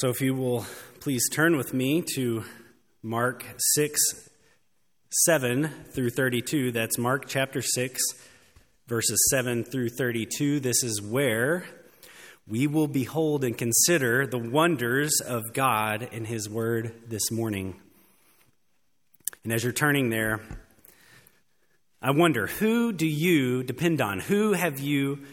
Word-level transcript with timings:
So 0.00 0.08
if 0.08 0.22
you 0.22 0.34
will 0.34 0.64
please 1.00 1.28
turn 1.30 1.58
with 1.58 1.74
me 1.74 2.02
to 2.14 2.42
Mark 3.02 3.44
6, 3.74 4.00
7 5.26 5.68
through 5.92 6.08
32. 6.08 6.72
That's 6.72 6.96
Mark 6.96 7.28
chapter 7.28 7.60
6, 7.60 8.00
verses 8.86 9.22
7 9.30 9.62
through 9.62 9.90
32. 9.90 10.60
This 10.60 10.82
is 10.82 11.02
where 11.02 11.66
we 12.48 12.66
will 12.66 12.86
behold 12.86 13.44
and 13.44 13.58
consider 13.58 14.26
the 14.26 14.38
wonders 14.38 15.20
of 15.20 15.52
God 15.52 16.08
in 16.12 16.24
His 16.24 16.48
Word 16.48 16.94
this 17.06 17.30
morning. 17.30 17.78
And 19.44 19.52
as 19.52 19.64
you're 19.64 19.74
turning 19.74 20.08
there, 20.08 20.40
I 22.00 22.12
wonder 22.12 22.46
who 22.46 22.94
do 22.94 23.06
you 23.06 23.64
depend 23.64 24.00
on? 24.00 24.20
Who 24.20 24.54
have 24.54 24.80
you 24.80 25.26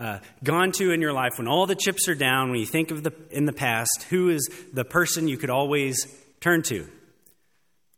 uh, 0.00 0.18
gone 0.42 0.72
to 0.72 0.92
in 0.92 1.00
your 1.00 1.12
life 1.12 1.32
when 1.36 1.46
all 1.46 1.66
the 1.66 1.74
chips 1.74 2.08
are 2.08 2.14
down, 2.14 2.50
when 2.50 2.58
you 2.58 2.66
think 2.66 2.90
of 2.90 3.02
the 3.02 3.12
in 3.30 3.44
the 3.44 3.52
past, 3.52 4.06
who 4.08 4.30
is 4.30 4.48
the 4.72 4.84
person 4.84 5.28
you 5.28 5.36
could 5.36 5.50
always 5.50 6.06
turn 6.40 6.62
to? 6.62 6.88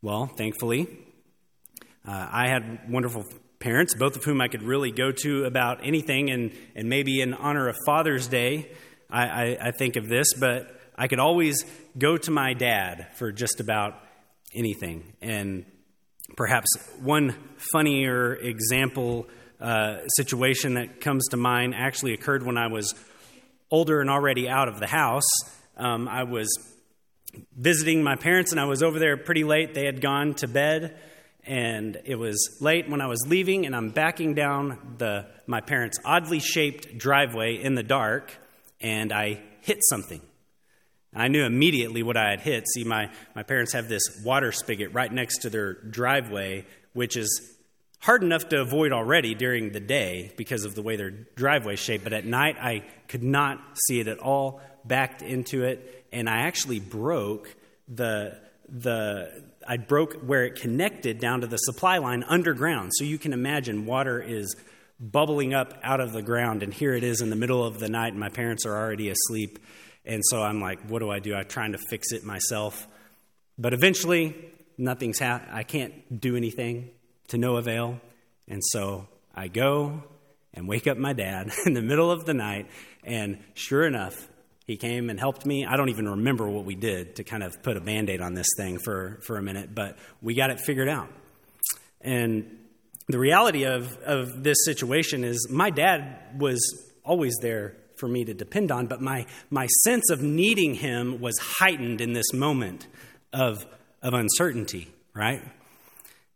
Well, 0.02 0.27
thankfully, 0.27 0.88
uh, 2.06 2.28
I 2.30 2.48
had 2.48 2.91
wonderful 2.91 3.24
parents, 3.60 3.94
both 3.94 4.16
of 4.16 4.24
whom 4.24 4.41
I 4.41 4.48
could 4.48 4.64
really 4.64 4.91
go 4.91 5.12
to 5.12 5.44
about 5.44 5.86
anything, 5.86 6.30
and, 6.30 6.50
and 6.74 6.88
maybe 6.88 7.20
in 7.20 7.32
honor 7.32 7.68
of 7.68 7.77
Father's 7.86 8.27
Day, 8.27 8.72
I, 9.08 9.27
I, 9.27 9.58
I 9.69 9.70
think 9.70 9.94
of 9.94 10.08
this, 10.08 10.34
but 10.34 10.80
I 10.98 11.06
could 11.06 11.20
always 11.20 11.64
go 11.96 12.16
to 12.16 12.30
my 12.32 12.55
dad 12.55 13.06
for 13.14 13.30
just 13.30 13.60
about 13.60 13.94
anything. 14.52 15.12
And 15.22 15.64
perhaps 16.36 16.69
one 17.00 17.36
funnier 17.72 18.34
example 18.34 19.28
uh, 19.62 20.08
situation 20.08 20.74
that 20.74 21.00
comes 21.00 21.28
to 21.28 21.36
mind 21.36 21.74
actually 21.74 22.12
occurred 22.12 22.44
when 22.44 22.58
I 22.58 22.66
was 22.66 22.94
older 23.70 24.00
and 24.00 24.10
already 24.10 24.48
out 24.48 24.68
of 24.68 24.80
the 24.80 24.86
house. 24.86 25.30
Um, 25.76 26.08
I 26.08 26.24
was 26.24 26.48
visiting 27.56 28.02
my 28.02 28.16
parents, 28.16 28.50
and 28.50 28.60
I 28.60 28.64
was 28.64 28.82
over 28.82 28.98
there 28.98 29.16
pretty 29.16 29.44
late. 29.44 29.72
They 29.72 29.86
had 29.86 30.00
gone 30.00 30.34
to 30.34 30.48
bed, 30.48 30.98
and 31.44 31.98
it 32.04 32.16
was 32.16 32.58
late 32.60 32.91
when 32.91 33.00
I 33.00 33.06
was 33.06 33.24
leaving, 33.27 33.64
and 33.64 33.74
I'm 33.74 33.91
backing 33.91 34.34
down 34.34 34.96
the 34.98 35.27
my 35.46 35.60
parents' 35.60 35.98
oddly 36.04 36.41
shaped 36.41 36.98
driveway 36.98 37.54
in 37.54 37.74
the 37.74 37.82
dark, 37.82 38.36
and 38.80 39.12
I 39.12 39.41
hit 39.60 39.78
something. 39.88 40.20
I 41.14 41.28
knew 41.28 41.44
immediately 41.44 42.02
what 42.02 42.16
I 42.16 42.30
had 42.30 42.41
hit. 42.41 42.66
See, 42.74 42.84
my, 42.84 43.10
my 43.34 43.42
parents 43.42 43.74
have 43.74 43.86
this 43.86 44.02
water 44.24 44.50
spigot 44.50 44.94
right 44.94 45.12
next 45.12 45.38
to 45.42 45.50
their 45.50 45.74
driveway, 45.74 46.64
which 46.94 47.16
is 47.19 47.52
hard 48.03 48.25
enough 48.25 48.48
to 48.48 48.61
avoid 48.61 48.92
already 48.92 49.34
during 49.34 49.70
the 49.70 49.81
day 49.81 50.33
because 50.36 50.64
of 50.64 50.75
the 50.75 50.83
way 50.83 50.97
their 50.97 51.11
driveway 51.11 51.77
shaped, 51.77 52.03
but 52.03 52.12
at 52.12 52.27
night 52.27 52.56
I 52.61 52.84
could 53.06 53.22
not 53.22 53.61
see 53.86 54.00
it 54.00 54.09
at 54.09 54.19
all, 54.19 54.61
backed 54.84 55.22
into 55.22 55.62
it, 55.62 56.06
and 56.12 56.28
I 56.28 56.42
actually 56.42 56.81
broke 56.81 57.55
the 57.89 58.39
the 58.69 59.44
I 59.69 59.77
broke 59.77 60.14
where 60.22 60.44
it 60.44 60.56
connected 60.56 61.20
down 61.20 61.42
to 61.42 61.47
the 61.47 61.59
supply 61.59 61.98
line 61.98 62.25
underground. 62.25 62.91
So 62.94 63.05
you 63.05 63.19
can 63.19 63.33
imagine 63.33 63.86
water 63.86 64.20
is 64.20 64.56
bubbling 64.98 65.55
up 65.55 65.78
out 65.84 66.00
of 66.00 66.12
the 66.12 66.22
ground, 66.22 66.64
and 66.64 66.75
here 66.75 66.94
it 66.94 67.05
is 67.05 67.20
in 67.20 67.31
the 67.31 67.37
middle 67.37 67.64
of 67.64 67.78
the 67.78 67.89
night, 67.89 68.09
and 68.09 68.19
my 68.20 68.31
parents 68.31 68.66
are 68.66 68.77
already 68.77 69.11
asleep. 69.11 69.61
And 70.05 70.22
so 70.25 70.42
I'm 70.42 70.61
like, 70.61 70.81
what 70.89 70.98
do 70.98 71.11
I 71.11 71.20
do? 71.20 71.34
I'm 71.34 71.47
trying 71.47 71.72
to 71.72 71.78
fix 71.78 72.11
it 72.11 72.25
myself. 72.25 72.89
But 73.56 73.75
eventually, 73.75 74.34
nothing's 74.77 75.20
I 75.22 75.62
can't 75.62 76.20
do 76.20 76.34
anything 76.37 76.91
to 77.33 77.38
no 77.38 77.56
avail. 77.56 77.98
And 78.47 78.62
so 78.62 79.08
I 79.34 79.48
go 79.48 80.02
and 80.55 80.69
wake 80.69 80.86
up 80.86 80.98
my 80.98 81.14
dad 81.14 81.50
in 81.66 81.72
the 81.72 81.83
middle 81.83 82.11
of 82.11 82.25
the 82.25 82.34
night, 82.34 82.69
and 83.05 83.38
sure 83.55 83.84
enough, 83.84 84.28
he 84.66 84.77
came 84.77 85.11
and 85.11 85.19
helped 85.19 85.44
me. 85.44 85.66
I 85.66 85.77
don't 85.77 85.88
even 85.88 86.08
remember 86.08 86.48
what 86.48 86.64
we 86.64 86.77
did 86.77 87.16
to 87.16 87.25
kind 87.25 87.42
of 87.42 87.62
put 87.62 87.77
a 87.77 87.80
band 87.80 88.10
aid 88.10 88.20
on 88.20 88.34
this 88.34 88.47
thing 88.56 88.78
for, 88.78 89.19
for 89.27 89.36
a 89.38 89.42
minute, 89.42 89.75
but 89.75 89.98
we 90.20 90.34
got 90.34 90.50
it 90.50 90.60
figured 90.60 90.88
out. 90.88 91.08
And 92.00 92.58
the 93.08 93.19
reality 93.19 93.64
of, 93.64 93.97
of 94.04 94.44
this 94.44 94.59
situation 94.64 95.25
is 95.25 95.49
my 95.50 95.70
dad 95.70 96.38
was 96.38 96.60
always 97.04 97.34
there 97.41 97.76
for 97.97 98.09
me 98.09 98.25
to 98.25 98.34
depend 98.34 98.70
on, 98.70 98.87
but 98.87 99.00
my, 99.00 99.26
my 99.50 99.66
sense 99.84 100.10
of 100.10 100.22
needing 100.22 100.75
him 100.75 101.20
was 101.20 101.38
heightened 101.38 102.00
in 102.00 102.12
this 102.12 102.32
moment 102.32 102.87
of, 103.32 103.66
of 104.03 104.14
uncertainty, 104.14 104.93
right? 105.14 105.43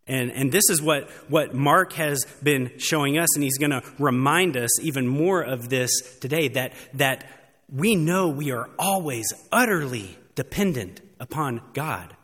And, 0.06 0.30
and 0.30 0.52
this 0.52 0.64
is 0.70 0.80
what, 0.80 1.10
what 1.28 1.54
Mark 1.54 1.94
has 1.94 2.24
been 2.42 2.72
showing 2.78 3.18
us, 3.18 3.34
and 3.34 3.42
he's 3.42 3.58
going 3.58 3.72
to 3.72 3.82
remind 3.98 4.56
us 4.56 4.80
even 4.80 5.06
more 5.08 5.42
of 5.42 5.68
this 5.68 5.90
today 6.20 6.48
that, 6.48 6.74
that 6.94 7.26
we 7.68 7.96
know 7.96 8.28
we 8.28 8.52
are 8.52 8.70
always 8.78 9.26
utterly 9.50 10.16
dependent 10.36 11.00
upon 11.18 11.60
God. 11.72 12.14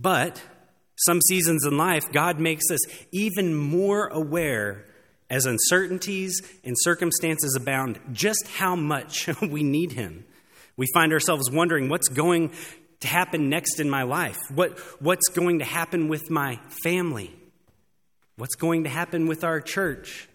But 0.00 0.42
some 0.96 1.20
seasons 1.20 1.64
in 1.64 1.76
life, 1.76 2.10
God 2.10 2.40
makes 2.40 2.64
us 2.70 2.80
even 3.12 3.54
more 3.54 4.08
aware 4.08 4.86
as 5.30 5.46
uncertainties 5.46 6.42
and 6.64 6.74
circumstances 6.78 7.56
abound 7.56 7.98
just 8.12 8.46
how 8.56 8.74
much 8.74 9.28
we 9.42 9.62
need 9.62 9.92
Him. 9.92 10.24
We 10.76 10.86
find 10.92 11.12
ourselves 11.12 11.50
wondering 11.50 11.88
what's 11.88 12.08
going 12.08 12.52
to 13.02 13.08
happen 13.08 13.48
next 13.48 13.78
in 13.78 13.88
my 13.88 14.02
life? 14.02 14.38
What, 14.52 14.78
what's 15.00 15.28
going 15.28 15.60
to 15.60 15.64
happen 15.64 16.08
with 16.08 16.30
my 16.30 16.58
family? 16.82 17.34
What's 18.36 18.54
going 18.54 18.84
to 18.84 18.90
happen 18.90 19.26
with 19.26 19.44
our 19.44 19.60
church? 19.60 20.28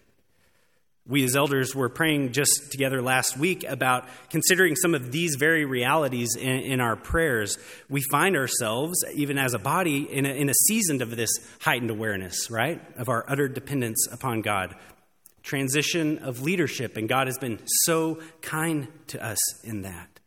We 1.06 1.24
as 1.24 1.34
elders 1.34 1.74
were 1.74 1.88
praying 1.88 2.32
just 2.32 2.70
together 2.70 3.00
last 3.00 3.38
week 3.38 3.64
about 3.64 4.06
considering 4.28 4.76
some 4.76 4.94
of 4.94 5.10
these 5.10 5.36
very 5.36 5.64
realities 5.64 6.36
in, 6.38 6.60
in 6.60 6.80
our 6.80 6.96
prayers. 6.96 7.56
We 7.88 8.02
find 8.10 8.36
ourselves, 8.36 9.02
even 9.14 9.38
as 9.38 9.54
a 9.54 9.58
body, 9.58 10.02
in 10.02 10.26
a, 10.26 10.28
in 10.28 10.50
a 10.50 10.54
season 10.66 11.00
of 11.00 11.16
this 11.16 11.30
heightened 11.62 11.90
awareness, 11.90 12.50
right? 12.50 12.82
Of 12.98 13.08
our 13.08 13.24
utter 13.26 13.48
dependence 13.48 14.06
upon 14.12 14.42
God. 14.42 14.76
Transition 15.42 16.18
of 16.18 16.42
leadership, 16.42 16.98
and 16.98 17.08
God 17.08 17.26
has 17.26 17.38
been 17.38 17.58
so 17.84 18.20
kind 18.42 18.88
to 19.06 19.24
us 19.24 19.38
in 19.64 19.82
that. 19.82 20.17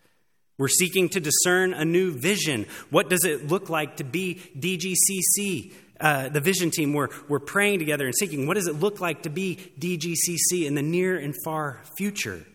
We're 0.62 0.68
seeking 0.68 1.10
to 1.10 1.20
discern 1.20 1.74
a 1.74 1.84
new 1.84 2.12
vision. 2.12 2.68
What 2.92 3.10
does 3.10 3.26
it 3.26 3.48
look 3.48 3.72
like 3.72 3.98
to 3.98 4.04
be 4.04 4.40
DGCC? 4.56 5.74
Uh, 6.00 6.30
the 6.30 6.40
vision 6.40 6.70
team, 6.70 6.94
we're, 6.94 7.08
we're 7.28 7.40
praying 7.40 7.80
together 7.80 8.06
and 8.06 8.14
seeking 8.14 8.46
what 8.46 8.54
does 8.54 8.68
it 8.68 8.76
look 8.76 9.02
like 9.02 9.24
to 9.24 9.32
be 9.32 9.58
DGCC 9.80 10.68
in 10.68 10.76
the 10.76 10.84
near 10.84 11.18
and 11.18 11.34
far 11.44 11.82
future? 11.98 12.46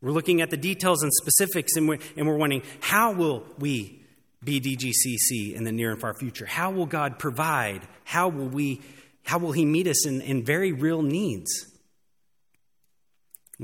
We're 0.00 0.12
looking 0.12 0.42
at 0.42 0.50
the 0.50 0.56
details 0.56 1.02
and 1.02 1.12
specifics, 1.12 1.74
and 1.74 1.88
we're, 1.88 1.98
and 2.16 2.28
we're 2.28 2.36
wondering 2.36 2.62
how 2.78 3.10
will 3.10 3.44
we 3.58 4.00
be 4.44 4.60
DGCC 4.60 5.56
in 5.56 5.64
the 5.64 5.72
near 5.72 5.90
and 5.90 6.00
far 6.00 6.14
future? 6.14 6.46
How 6.46 6.70
will 6.70 6.86
God 6.86 7.18
provide? 7.18 7.82
How 8.04 8.28
will, 8.28 8.46
we, 8.46 8.80
how 9.24 9.38
will 9.38 9.50
He 9.50 9.64
meet 9.64 9.88
us 9.88 10.06
in, 10.06 10.20
in 10.20 10.44
very 10.44 10.70
real 10.70 11.02
needs? 11.02 11.66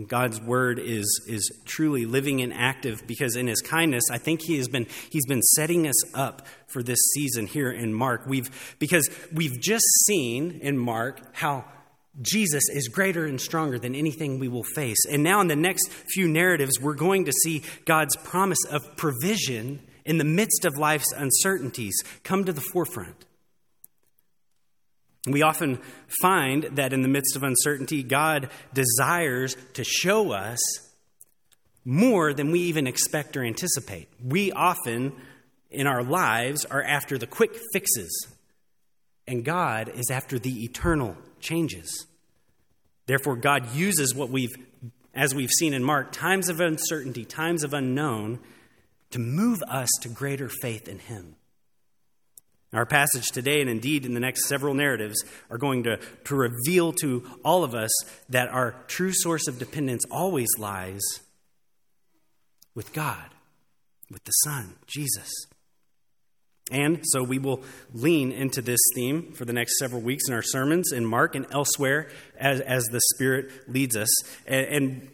God's 0.06 0.40
word 0.40 0.78
is, 0.78 1.24
is 1.26 1.50
truly 1.64 2.06
living 2.06 2.40
and 2.42 2.52
active 2.52 3.02
because 3.06 3.34
in 3.34 3.48
his 3.48 3.60
kindness, 3.60 4.04
I 4.10 4.18
think 4.18 4.40
he 4.42 4.56
has 4.58 4.68
been, 4.68 4.86
he's 5.10 5.26
been 5.26 5.42
setting 5.42 5.86
us 5.88 6.14
up 6.14 6.46
for 6.68 6.82
this 6.82 7.00
season 7.14 7.46
here 7.46 7.72
in 7.72 7.92
Mark. 7.92 8.24
We've, 8.26 8.76
because 8.78 9.08
we've 9.32 9.60
just 9.60 9.84
seen 10.06 10.60
in 10.62 10.78
Mark 10.78 11.20
how 11.34 11.64
Jesus 12.22 12.62
is 12.72 12.88
greater 12.88 13.26
and 13.26 13.40
stronger 13.40 13.78
than 13.78 13.94
anything 13.94 14.38
we 14.38 14.48
will 14.48 14.64
face. 14.64 14.98
And 15.10 15.22
now 15.22 15.40
in 15.40 15.48
the 15.48 15.56
next 15.56 15.90
few 15.90 16.28
narratives, 16.28 16.80
we're 16.80 16.94
going 16.94 17.24
to 17.24 17.32
see 17.32 17.62
God's 17.84 18.16
promise 18.16 18.64
of 18.70 18.96
provision 18.96 19.80
in 20.04 20.18
the 20.18 20.24
midst 20.24 20.64
of 20.64 20.76
life's 20.76 21.12
uncertainties 21.12 21.94
come 22.22 22.44
to 22.44 22.52
the 22.52 22.60
forefront. 22.72 23.26
We 25.26 25.42
often 25.42 25.80
find 26.22 26.64
that 26.64 26.92
in 26.92 27.02
the 27.02 27.08
midst 27.08 27.36
of 27.36 27.42
uncertainty, 27.42 28.02
God 28.02 28.48
desires 28.72 29.56
to 29.74 29.84
show 29.84 30.32
us 30.32 30.58
more 31.84 32.32
than 32.32 32.50
we 32.50 32.60
even 32.60 32.86
expect 32.86 33.36
or 33.36 33.44
anticipate. 33.44 34.08
We 34.22 34.52
often, 34.52 35.12
in 35.70 35.86
our 35.86 36.02
lives, 36.02 36.64
are 36.64 36.82
after 36.82 37.18
the 37.18 37.26
quick 37.26 37.56
fixes, 37.72 38.28
and 39.26 39.44
God 39.44 39.90
is 39.94 40.10
after 40.10 40.38
the 40.38 40.64
eternal 40.64 41.16
changes. 41.38 42.06
Therefore, 43.06 43.36
God 43.36 43.74
uses 43.74 44.14
what 44.14 44.30
we've, 44.30 44.54
as 45.14 45.34
we've 45.34 45.50
seen 45.50 45.74
in 45.74 45.84
Mark, 45.84 46.12
times 46.12 46.48
of 46.48 46.60
uncertainty, 46.60 47.24
times 47.24 47.62
of 47.62 47.74
unknown, 47.74 48.40
to 49.10 49.18
move 49.18 49.60
us 49.68 49.88
to 50.02 50.08
greater 50.08 50.48
faith 50.48 50.88
in 50.88 50.98
Him. 50.98 51.34
Our 52.72 52.86
passage 52.86 53.26
today, 53.32 53.60
and 53.60 53.68
indeed 53.68 54.06
in 54.06 54.14
the 54.14 54.20
next 54.20 54.46
several 54.46 54.74
narratives, 54.74 55.24
are 55.50 55.58
going 55.58 55.82
to, 55.84 55.98
to 56.24 56.34
reveal 56.36 56.92
to 57.00 57.28
all 57.44 57.64
of 57.64 57.74
us 57.74 57.90
that 58.28 58.48
our 58.48 58.76
true 58.86 59.12
source 59.12 59.48
of 59.48 59.58
dependence 59.58 60.04
always 60.08 60.48
lies 60.56 61.00
with 62.76 62.92
God, 62.92 63.30
with 64.08 64.22
the 64.22 64.30
Son, 64.44 64.76
Jesus. 64.86 65.28
And 66.70 67.00
so 67.02 67.24
we 67.24 67.40
will 67.40 67.64
lean 67.92 68.30
into 68.30 68.62
this 68.62 68.78
theme 68.94 69.32
for 69.32 69.44
the 69.44 69.52
next 69.52 69.76
several 69.78 70.00
weeks 70.00 70.28
in 70.28 70.34
our 70.34 70.42
sermons 70.42 70.92
in 70.92 71.04
Mark 71.04 71.34
and 71.34 71.46
elsewhere 71.50 72.08
as, 72.38 72.60
as 72.60 72.84
the 72.84 73.00
Spirit 73.14 73.50
leads 73.68 73.96
us. 73.96 74.08
And, 74.46 74.66
and 74.66 75.08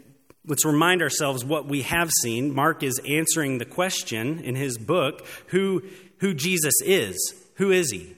let's 0.47 0.67
remind 0.67 1.01
ourselves 1.01 1.43
what 1.43 1.67
we 1.67 1.83
have 1.83 2.11
seen. 2.23 2.55
Mark 2.55 2.83
is 2.83 3.01
answering 3.09 3.57
the 3.57 3.65
question 3.65 4.41
in 4.41 4.55
his 4.55 4.77
book 4.77 5.27
who, 5.47 5.83
who 6.19 6.35
Jesus 6.35 6.75
is. 6.85 7.17
Who 7.57 7.71
is 7.71 7.91
he? 7.91 8.15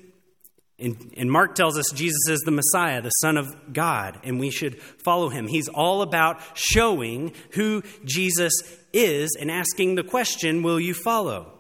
And, 0.81 1.13
and, 1.17 1.31
Mark 1.31 1.57
tells 1.57 1.77
us 1.77 1.91
Jesus 1.93 2.29
is 2.29 2.41
the 2.41 2.53
Messiah, 2.53 3.03
the 3.03 3.11
Son 3.11 3.37
of 3.37 3.73
God, 3.73 4.21
and 4.23 4.39
we 4.39 4.51
should 4.51 4.81
follow 4.81 5.29
him. 5.29 5.49
He's 5.49 5.69
all 5.69 6.03
about 6.03 6.41
showing 6.55 7.33
who 7.55 7.83
Jesus 8.05 8.53
is 8.93 9.37
and 9.41 9.51
asking 9.51 9.97
the 9.97 10.05
question, 10.05 10.63
Will 10.63 10.79
you 10.79 10.95
follow? 10.95 11.59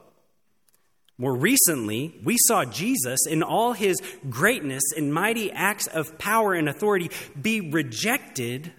More 1.21 1.35
recently, 1.35 2.15
we 2.23 2.37
saw 2.47 2.65
Jesus 2.65 3.27
in 3.29 3.43
all 3.43 3.73
his 3.73 4.01
greatness 4.31 4.85
and 4.97 5.13
mighty 5.13 5.51
acts 5.51 5.89
of 5.89 6.17
power 6.17 6.55
and 6.55 6.69
authority 6.69 7.11
be 7.41 7.73
rejected 7.73 8.73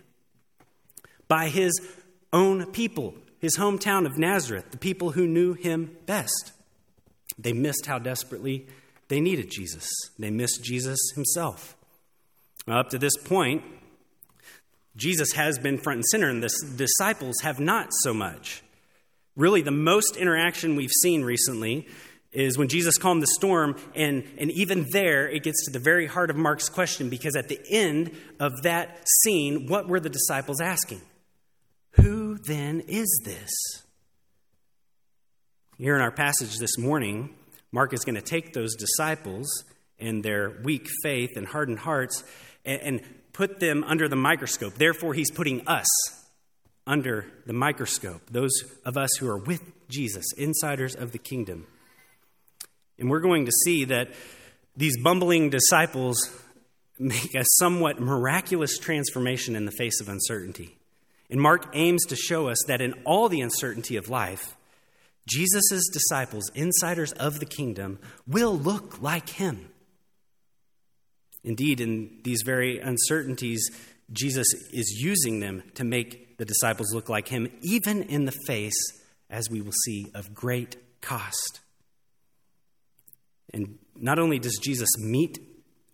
by 1.28 1.50
his 1.50 1.74
own 2.31 2.66
people, 2.72 3.13
his 3.40 3.57
hometown 3.57 4.06
of 4.06 4.18
Nazareth, 4.18 4.72
the 4.72 4.78
people 4.78 5.12
who 5.12 5.28
knew 5.28 5.54
him 5.54 5.98
best. 6.06 6.54
They 7.38 7.51
missed 7.51 7.86
how 7.86 8.00
desperately 8.00 8.68
they 9.09 9.19
needed 9.19 9.51
Jesus. 9.51 9.89
They 10.17 10.29
missed 10.29 10.63
Jesus 10.63 11.00
himself. 11.13 11.75
Well, 12.65 12.77
up 12.77 12.89
to 12.89 12.97
this 12.97 13.17
point, 13.17 13.63
Jesus 14.95 15.33
has 15.33 15.57
been 15.59 15.77
front 15.77 15.97
and 15.97 16.06
center, 16.06 16.29
and 16.29 16.44
the 16.44 16.53
disciples 16.75 17.41
have 17.41 17.59
not 17.59 17.89
so 18.01 18.13
much. 18.13 18.63
Really, 19.35 19.61
the 19.61 19.71
most 19.71 20.15
interaction 20.15 20.75
we've 20.75 20.91
seen 21.01 21.23
recently 21.23 21.88
is 22.31 22.57
when 22.57 22.67
Jesus 22.67 22.97
calmed 22.97 23.23
the 23.23 23.27
storm, 23.27 23.75
and, 23.95 24.23
and 24.38 24.51
even 24.51 24.85
there, 24.91 25.27
it 25.27 25.41
gets 25.41 25.65
to 25.65 25.71
the 25.71 25.79
very 25.79 26.05
heart 26.05 26.29
of 26.29 26.35
Mark's 26.35 26.69
question 26.69 27.09
because 27.09 27.35
at 27.35 27.47
the 27.47 27.59
end 27.71 28.12
of 28.39 28.62
that 28.62 29.07
scene, 29.23 29.65
what 29.67 29.88
were 29.88 30.00
the 30.00 30.09
disciples 30.09 30.62
asking? 30.62 31.01
Who 31.94 32.38
then 32.38 32.81
is 32.81 33.21
this? 33.25 33.50
Here 35.77 35.95
in 35.95 36.01
our 36.01 36.12
passage 36.12 36.57
this 36.57 36.77
morning, 36.77 37.33
Mark 37.71 37.94
is 37.94 38.04
going 38.04 38.16
to 38.16 38.21
take 38.21 38.54
those 38.54 38.75
disciples 38.75 39.63
and 40.00 40.24
their 40.24 40.60
weak 40.63 40.88
faith 41.04 41.36
and 41.36 41.45
hardened 41.48 41.80
hearts 41.80 42.24
and, 42.66 42.81
and 42.81 43.01
put 43.33 43.60
them 43.60 43.83
under 43.83 44.07
the 44.07 44.16
microscope. 44.16 44.75
Therefore, 44.75 45.13
he's 45.13 45.31
putting 45.31 45.68
us 45.68 45.88
under 46.88 47.25
the 47.45 47.54
microscope, 47.54 48.21
those 48.31 48.51
of 48.86 48.98
us 48.98 49.10
who 49.19 49.27
are 49.30 49.38
with 49.38 49.62
Jesus, 49.89 50.25
insiders 50.38 50.95
of 50.95 51.12
the 51.12 51.19
kingdom. 51.19 51.68
And 52.98 53.10
we're 53.10 53.19
going 53.19 53.45
to 53.45 53.51
see 53.63 53.86
that 53.86 54.10
these 54.75 54.98
bumbling 55.01 55.50
disciples 55.50 56.36
make 56.98 57.33
a 57.36 57.45
somewhat 57.60 58.00
miraculous 58.00 58.77
transformation 58.77 59.56
in 59.56 59.65
the 59.65 59.72
face 59.72 60.01
of 60.01 60.10
uncertainty. 60.10 60.77
And 61.30 61.39
Mark 61.39 61.69
aims 61.74 62.06
to 62.07 62.15
show 62.15 62.50
us 62.50 62.57
that 62.68 62.81
in 62.81 62.94
all 63.06 63.30
the 63.30 63.42
uncertainty 63.42 63.95
of 63.95 64.10
life, 64.10 64.56
Jesus' 65.29 65.89
disciples, 65.91 66.49
insiders 66.55 67.11
of 67.13 67.39
the 67.39 67.45
kingdom, 67.45 67.99
will 68.27 68.57
look 68.57 69.01
like 69.01 69.29
him. 69.29 69.69
Indeed, 71.43 71.79
in 71.81 72.19
these 72.23 72.41
very 72.43 72.79
uncertainties, 72.79 73.69
Jesus 74.11 74.47
is 74.73 74.99
using 75.01 75.39
them 75.39 75.63
to 75.75 75.83
make 75.83 76.37
the 76.37 76.45
disciples 76.45 76.93
look 76.93 77.09
like 77.09 77.27
him, 77.27 77.49
even 77.61 78.03
in 78.03 78.25
the 78.25 78.35
face, 78.47 78.77
as 79.29 79.49
we 79.49 79.61
will 79.61 79.73
see, 79.85 80.07
of 80.13 80.33
great 80.33 80.77
cost. 81.01 81.59
And 83.53 83.77
not 83.95 84.19
only 84.19 84.39
does 84.39 84.57
Jesus 84.61 84.89
meet 84.97 85.39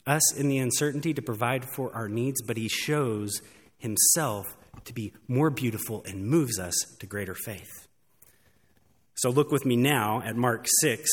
us 0.08 0.36
in 0.36 0.48
the 0.50 0.60
uncertainty 0.60 1.14
to 1.14 1.22
provide 1.22 1.66
for 1.66 1.94
our 1.96 2.08
needs, 2.08 2.42
but 2.42 2.58
he 2.58 2.68
shows 2.68 3.42
himself 3.78 4.46
to 4.86 4.94
be 4.94 5.14
more 5.28 5.50
beautiful 5.50 6.04
and 6.06 6.28
moves 6.28 6.60
us 6.60 6.76
to 7.00 7.06
greater 7.06 7.36
faith. 7.36 7.85
So 9.16 9.30
look 9.30 9.50
with 9.50 9.66
me 9.66 9.78
now 9.78 10.22
at 10.26 10.36
Mark 10.36 10.68
6, 10.82 11.10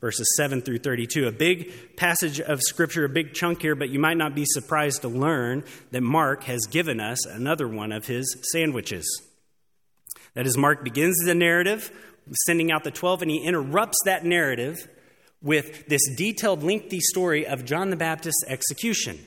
verses 0.00 0.34
7 0.36 0.60
through 0.60 0.78
32. 0.78 1.28
A 1.28 1.32
big 1.32 1.96
passage 1.96 2.40
of 2.40 2.60
scripture, 2.60 3.04
a 3.04 3.08
big 3.08 3.32
chunk 3.32 3.62
here, 3.62 3.76
but 3.76 3.90
you 3.90 4.00
might 4.00 4.16
not 4.16 4.34
be 4.34 4.44
surprised 4.44 5.02
to 5.02 5.08
learn 5.08 5.62
that 5.92 6.00
Mark 6.00 6.44
has 6.44 6.66
given 6.66 6.98
us 6.98 7.24
another 7.26 7.68
one 7.68 7.92
of 7.92 8.06
his 8.06 8.36
sandwiches. 8.52 9.06
That 10.34 10.48
is, 10.48 10.56
Mark 10.56 10.82
begins 10.82 11.16
the 11.24 11.34
narrative, 11.34 11.92
sending 12.44 12.72
out 12.72 12.82
the 12.82 12.90
12, 12.90 13.22
and 13.22 13.30
he 13.30 13.44
interrupts 13.44 13.98
that 14.04 14.24
narrative 14.24 14.88
with 15.40 15.86
this 15.86 16.02
detailed, 16.16 16.64
lengthy 16.64 16.98
story 16.98 17.46
of 17.46 17.64
John 17.64 17.90
the 17.90 17.96
Baptist's 17.96 18.44
execution. 18.48 19.24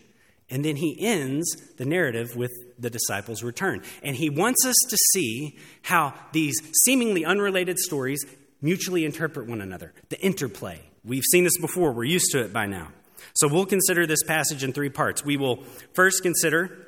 And 0.50 0.66
then 0.66 0.76
he 0.76 0.98
ends 1.00 1.56
the 1.78 1.86
narrative 1.86 2.36
with 2.36 2.52
the 2.80 2.90
disciples' 2.90 3.44
return. 3.44 3.82
And 4.04 4.16
he 4.16 4.30
wants 4.30 4.66
us 4.66 4.76
to 4.90 4.98
see 5.14 5.58
how 5.84 6.14
these 6.32 6.56
seemingly 6.86 7.26
unrelated 7.26 7.80
stories 7.80 8.26
mutually 8.62 9.06
interpret 9.06 9.48
one 9.48 9.62
another, 9.62 9.94
the 10.10 10.20
interplay. 10.20 10.82
We've 11.04 11.24
seen 11.32 11.44
this 11.44 11.58
before, 11.58 11.92
we're 11.92 12.06
used 12.06 12.32
to 12.32 12.42
it 12.42 12.52
by 12.52 12.66
now. 12.66 12.90
So 13.34 13.48
we'll 13.48 13.66
consider 13.66 14.06
this 14.06 14.24
passage 14.24 14.64
in 14.64 14.74
three 14.74 14.90
parts. 14.90 15.24
We 15.24 15.38
will 15.38 15.64
first 15.94 16.24
consider 16.24 16.88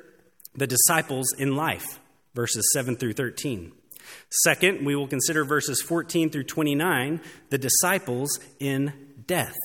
the 0.54 0.66
disciples 0.66 1.32
in 1.38 1.54
life, 1.54 2.00
verses 2.34 2.68
7 2.72 2.96
through 2.96 3.12
13. 3.12 3.72
Second, 4.42 4.84
we 4.84 4.96
will 4.96 5.06
consider 5.06 5.44
verses 5.44 5.80
14 5.82 6.30
through 6.30 6.44
29, 6.44 7.20
the 7.50 7.58
disciples 7.58 8.30
in 8.58 8.92
death. 9.26 9.56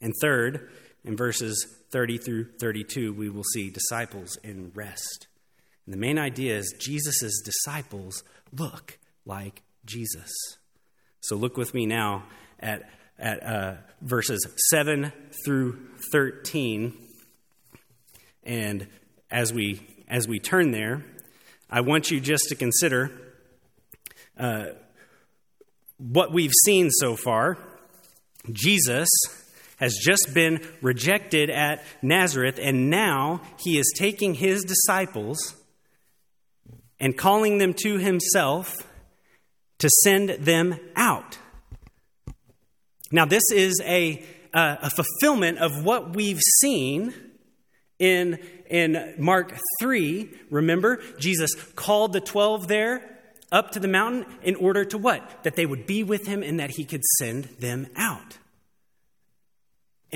And 0.00 0.12
third, 0.20 0.70
in 1.04 1.16
verses 1.16 1.66
30 1.90 2.18
through 2.18 2.44
32, 2.60 3.12
we 3.12 3.28
will 3.28 3.44
see 3.44 3.70
disciples 3.70 4.36
in 4.42 4.72
rest. 4.74 5.26
And 5.84 5.92
the 5.92 5.98
main 5.98 6.18
idea 6.18 6.56
is 6.56 6.74
Jesus' 6.78 7.40
disciples 7.44 8.24
look 8.52 8.98
like 9.24 9.62
Jesus. 9.84 10.32
So 11.20 11.36
look 11.36 11.56
with 11.56 11.74
me 11.74 11.86
now 11.86 12.24
at, 12.60 12.88
at 13.18 13.42
uh, 13.42 13.74
verses 14.00 14.46
7 14.70 15.12
through 15.44 15.78
13. 16.12 16.96
And 18.44 18.86
as 19.30 19.52
we, 19.52 19.80
as 20.08 20.28
we 20.28 20.38
turn 20.38 20.70
there, 20.70 21.04
I 21.70 21.80
want 21.80 22.10
you 22.10 22.20
just 22.20 22.44
to 22.48 22.54
consider 22.54 23.10
uh, 24.38 24.66
what 25.98 26.32
we've 26.32 26.52
seen 26.64 26.90
so 26.90 27.16
far 27.16 27.58
Jesus 28.52 29.08
has 29.76 29.96
just 30.02 30.32
been 30.34 30.66
rejected 30.80 31.50
at 31.50 31.84
Nazareth, 32.02 32.58
and 32.60 32.90
now 32.90 33.42
he 33.58 33.78
is 33.78 33.92
taking 33.96 34.34
his 34.34 34.64
disciples 34.64 35.54
and 36.98 37.16
calling 37.16 37.58
them 37.58 37.74
to 37.74 37.98
himself 37.98 38.74
to 39.78 39.90
send 40.02 40.30
them 40.30 40.78
out. 40.96 41.38
Now, 43.12 43.26
this 43.26 43.44
is 43.52 43.80
a, 43.84 44.24
uh, 44.52 44.76
a 44.82 44.90
fulfillment 44.90 45.58
of 45.58 45.84
what 45.84 46.16
we've 46.16 46.40
seen 46.60 47.14
in, 47.98 48.38
in 48.68 49.14
Mark 49.18 49.56
3. 49.80 50.30
Remember, 50.50 51.02
Jesus 51.18 51.54
called 51.74 52.12
the 52.12 52.20
12 52.20 52.66
there 52.66 53.18
up 53.52 53.72
to 53.72 53.80
the 53.80 53.88
mountain 53.88 54.26
in 54.42 54.56
order 54.56 54.84
to 54.86 54.98
what? 54.98 55.44
That 55.44 55.54
they 55.54 55.66
would 55.66 55.86
be 55.86 56.02
with 56.02 56.26
him 56.26 56.42
and 56.42 56.58
that 56.58 56.70
he 56.70 56.84
could 56.84 57.04
send 57.18 57.44
them 57.60 57.86
out. 57.94 58.38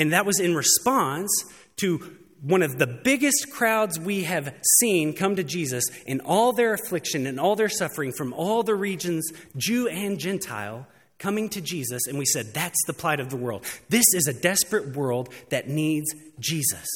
And 0.00 0.14
that 0.14 0.25
was 0.25 0.40
in 0.40 0.54
response 0.54 1.30
to 1.76 1.99
one 2.40 2.62
of 2.62 2.78
the 2.78 2.87
biggest 2.87 3.50
crowds 3.52 4.00
we 4.00 4.23
have 4.23 4.54
seen 4.80 5.12
come 5.12 5.37
to 5.37 5.45
Jesus 5.45 5.85
in 6.07 6.21
all 6.21 6.54
their 6.54 6.73
affliction 6.73 7.26
and 7.26 7.38
all 7.38 7.54
their 7.54 7.69
suffering 7.69 8.11
from 8.11 8.33
all 8.33 8.62
the 8.62 8.75
regions, 8.75 9.30
Jew 9.59 9.88
and 9.88 10.19
Gentile, 10.19 10.87
coming 11.19 11.50
to 11.50 11.61
Jesus. 11.61 12.07
And 12.07 12.19
we 12.19 12.25
said, 12.25 12.54
that's 12.54 12.83
the 12.87 12.95
plight 12.95 13.21
of 13.21 13.28
the 13.28 13.37
world. 13.37 13.66
This 13.90 14.07
is 14.14 14.26
a 14.26 14.33
desperate 14.33 14.97
world 14.97 15.28
that 15.50 15.69
needs 15.69 16.14
Jesus. 16.38 16.88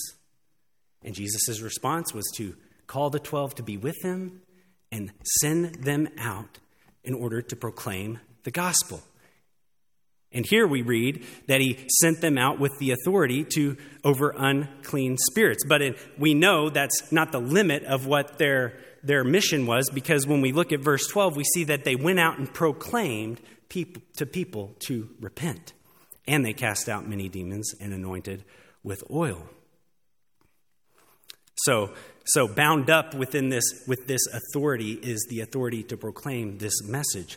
And 1.02 1.14
Jesus' 1.14 1.60
response 1.60 2.14
was 2.14 2.24
to 2.36 2.56
call 2.86 3.10
the 3.10 3.18
12 3.18 3.56
to 3.56 3.62
be 3.62 3.76
with 3.76 4.02
him 4.02 4.40
and 4.90 5.12
send 5.40 5.74
them 5.84 6.08
out 6.18 6.58
in 7.02 7.12
order 7.12 7.42
to 7.42 7.54
proclaim 7.54 8.20
the 8.44 8.50
gospel. 8.50 9.02
And 10.34 10.44
here 10.44 10.66
we 10.66 10.82
read 10.82 11.24
that 11.46 11.60
he 11.60 11.86
sent 12.00 12.20
them 12.20 12.36
out 12.36 12.58
with 12.58 12.72
the 12.78 12.90
authority 12.90 13.44
to 13.54 13.76
over 14.02 14.34
unclean 14.36 15.16
spirits. 15.30 15.64
But 15.66 15.82
it, 15.82 15.98
we 16.18 16.34
know 16.34 16.70
that's 16.70 17.12
not 17.12 17.32
the 17.32 17.40
limit 17.40 17.84
of 17.84 18.06
what 18.06 18.38
their, 18.38 18.78
their 19.02 19.24
mission 19.24 19.66
was 19.66 19.88
because 19.90 20.26
when 20.26 20.40
we 20.40 20.52
look 20.52 20.72
at 20.72 20.80
verse 20.80 21.06
12, 21.06 21.36
we 21.36 21.44
see 21.44 21.64
that 21.64 21.84
they 21.84 21.96
went 21.96 22.18
out 22.18 22.38
and 22.38 22.52
proclaimed 22.52 23.40
people, 23.68 24.02
to 24.16 24.26
people 24.26 24.74
to 24.86 25.08
repent. 25.20 25.72
And 26.26 26.44
they 26.44 26.52
cast 26.52 26.88
out 26.88 27.08
many 27.08 27.28
demons 27.28 27.74
and 27.80 27.92
anointed 27.92 28.44
with 28.82 29.02
oil. 29.10 29.48
So 31.56 31.94
so, 32.26 32.48
bound 32.48 32.88
up 32.88 33.14
within 33.14 33.50
this, 33.50 33.84
with 33.86 34.06
this 34.06 34.26
authority 34.32 34.92
is 34.92 35.26
the 35.28 35.40
authority 35.40 35.82
to 35.84 35.96
proclaim 35.96 36.56
this 36.56 36.82
message. 36.82 37.36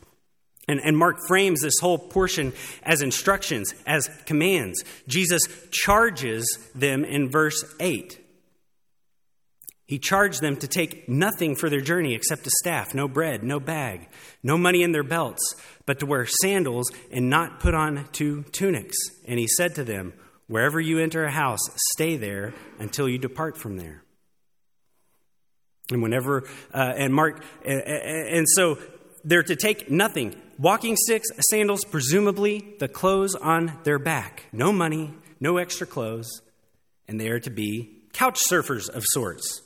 And, 0.67 0.81
and 0.81 0.97
Mark 0.97 1.17
frames 1.27 1.61
this 1.61 1.79
whole 1.79 1.97
portion 1.97 2.53
as 2.83 3.01
instructions, 3.01 3.73
as 3.85 4.09
commands. 4.25 4.83
Jesus 5.07 5.41
charges 5.71 6.45
them 6.75 7.05
in 7.05 7.29
verse 7.29 7.63
8. 7.79 8.19
He 9.85 9.99
charged 9.99 10.41
them 10.41 10.57
to 10.57 10.67
take 10.67 11.07
nothing 11.07 11.55
for 11.55 11.69
their 11.69 11.79
journey 11.79 12.13
except 12.13 12.45
a 12.45 12.51
staff, 12.59 12.93
no 12.93 13.07
bread, 13.07 13.41
no 13.41 13.61
bag, 13.61 14.09
no 14.43 14.57
money 14.57 14.83
in 14.83 14.91
their 14.91 15.03
belts, 15.03 15.55
but 15.85 15.99
to 15.99 16.05
wear 16.05 16.25
sandals 16.25 16.91
and 17.09 17.29
not 17.29 17.61
put 17.61 17.73
on 17.73 18.09
two 18.11 18.43
tunics. 18.51 18.97
And 19.25 19.39
he 19.39 19.47
said 19.47 19.75
to 19.75 19.85
them, 19.85 20.13
Wherever 20.47 20.79
you 20.79 20.99
enter 20.99 21.25
a 21.25 21.31
house, 21.31 21.59
stay 21.93 22.17
there 22.17 22.53
until 22.79 23.07
you 23.07 23.17
depart 23.17 23.57
from 23.57 23.77
there. 23.77 24.03
And 25.89 26.01
whenever, 26.01 26.43
uh, 26.73 26.93
and 26.95 27.13
Mark, 27.13 27.43
and, 27.65 27.81
and 27.81 28.45
so 28.49 28.77
they're 29.27 29.43
to 29.43 29.57
take 29.57 29.91
nothing 29.91 30.33
walking 30.57 30.95
sticks, 30.95 31.27
sandals, 31.51 31.83
presumably 31.83 32.75
the 32.79 32.87
clothes 32.87 33.35
on 33.35 33.77
their 33.83 33.99
back. 33.99 34.45
No 34.51 34.71
money, 34.71 35.13
no 35.39 35.57
extra 35.57 35.85
clothes, 35.85 36.41
and 37.07 37.19
they 37.19 37.27
are 37.27 37.39
to 37.41 37.49
be 37.49 38.03
couch 38.13 38.39
surfers 38.49 38.89
of 38.89 39.03
sorts. 39.05 39.61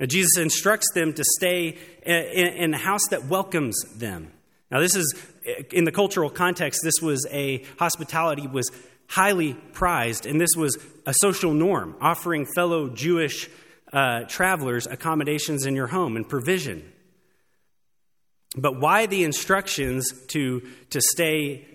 Now, 0.00 0.06
Jesus 0.06 0.38
instructs 0.38 0.86
them 0.94 1.12
to 1.12 1.24
stay 1.24 1.76
in 2.06 2.72
a 2.72 2.78
house 2.78 3.06
that 3.10 3.26
welcomes 3.26 3.76
them. 3.96 4.32
Now, 4.70 4.80
this 4.80 4.96
is, 4.96 5.14
in 5.72 5.84
the 5.84 5.92
cultural 5.92 6.30
context, 6.30 6.80
this 6.82 7.02
was 7.02 7.26
a 7.30 7.64
hospitality 7.78 8.46
was 8.46 8.70
highly 9.08 9.54
prized, 9.72 10.24
and 10.24 10.40
this 10.40 10.56
was 10.56 10.78
a 11.04 11.14
social 11.20 11.52
norm, 11.52 11.96
offering 12.00 12.46
fellow 12.54 12.88
Jewish 12.88 13.50
uh, 13.92 14.22
travelers 14.24 14.86
accommodations 14.86 15.66
in 15.66 15.74
your 15.74 15.88
home 15.88 16.16
and 16.16 16.28
provision. 16.28 16.92
But 18.54 18.80
why 18.80 19.06
the 19.06 19.24
instructions 19.24 20.10
to, 20.28 20.62
to 20.90 21.00
stay 21.00 21.66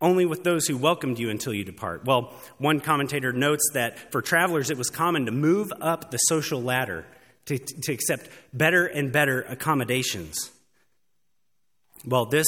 only 0.00 0.26
with 0.26 0.44
those 0.44 0.66
who 0.66 0.76
welcomed 0.76 1.18
you 1.18 1.30
until 1.30 1.54
you 1.54 1.64
depart? 1.64 2.04
Well, 2.04 2.34
one 2.58 2.80
commentator 2.80 3.32
notes 3.32 3.70
that 3.74 4.10
for 4.12 4.22
travelers, 4.22 4.70
it 4.70 4.76
was 4.76 4.90
common 4.90 5.26
to 5.26 5.32
move 5.32 5.72
up 5.80 6.10
the 6.10 6.18
social 6.18 6.62
ladder 6.62 7.06
to, 7.46 7.58
to 7.58 7.92
accept 7.92 8.28
better 8.52 8.86
and 8.86 9.12
better 9.12 9.42
accommodations. 9.42 10.50
Well, 12.04 12.26
this 12.26 12.46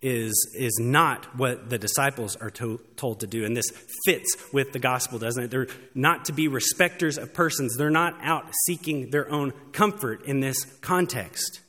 is, 0.00 0.54
is 0.56 0.78
not 0.80 1.36
what 1.36 1.70
the 1.70 1.78
disciples 1.78 2.36
are 2.36 2.50
to, 2.50 2.80
told 2.96 3.20
to 3.20 3.26
do. 3.26 3.44
And 3.44 3.56
this 3.56 3.70
fits 4.06 4.36
with 4.52 4.72
the 4.72 4.78
gospel, 4.78 5.18
doesn't 5.18 5.44
it? 5.44 5.50
They're 5.50 5.66
not 5.94 6.26
to 6.26 6.32
be 6.32 6.48
respecters 6.48 7.18
of 7.18 7.34
persons, 7.34 7.76
they're 7.76 7.90
not 7.90 8.16
out 8.22 8.52
seeking 8.66 9.10
their 9.10 9.30
own 9.30 9.52
comfort 9.72 10.24
in 10.24 10.40
this 10.40 10.64
context. 10.80 11.60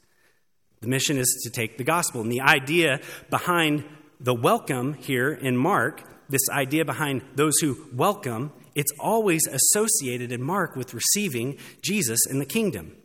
The 0.81 0.88
mission 0.88 1.17
is 1.17 1.41
to 1.43 1.50
take 1.50 1.77
the 1.77 1.83
gospel. 1.83 2.21
And 2.21 2.31
the 2.31 2.41
idea 2.41 3.01
behind 3.29 3.83
the 4.19 4.33
welcome 4.33 4.93
here 4.93 5.31
in 5.31 5.57
Mark, 5.57 6.03
this 6.29 6.50
idea 6.51 6.86
behind 6.86 7.21
those 7.36 7.57
who 7.59 7.88
welcome, 7.93 8.53
it's 8.75 8.91
always 9.00 9.45
associated 9.48 10.31
in 10.31 10.41
Mark 10.41 10.75
with 10.75 10.93
receiving 10.93 11.57
Jesus 11.81 12.19
in 12.29 12.39
the 12.39 12.45
kingdom. 12.45 12.95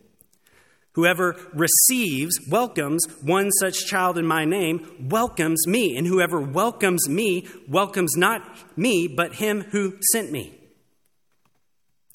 Whoever 0.93 1.37
receives, 1.53 2.39
welcomes 2.49 3.05
one 3.21 3.51
such 3.51 3.87
child 3.87 4.17
in 4.17 4.27
my 4.27 4.45
name, 4.45 5.09
welcomes 5.11 5.67
me. 5.67 5.97
And 5.97 6.07
whoever 6.07 6.41
welcomes 6.41 7.09
me, 7.09 7.49
welcomes 7.69 8.17
not 8.17 8.43
me, 8.77 9.09
but 9.09 9.35
him 9.35 9.63
who 9.73 9.99
sent 10.13 10.31
me. 10.31 10.57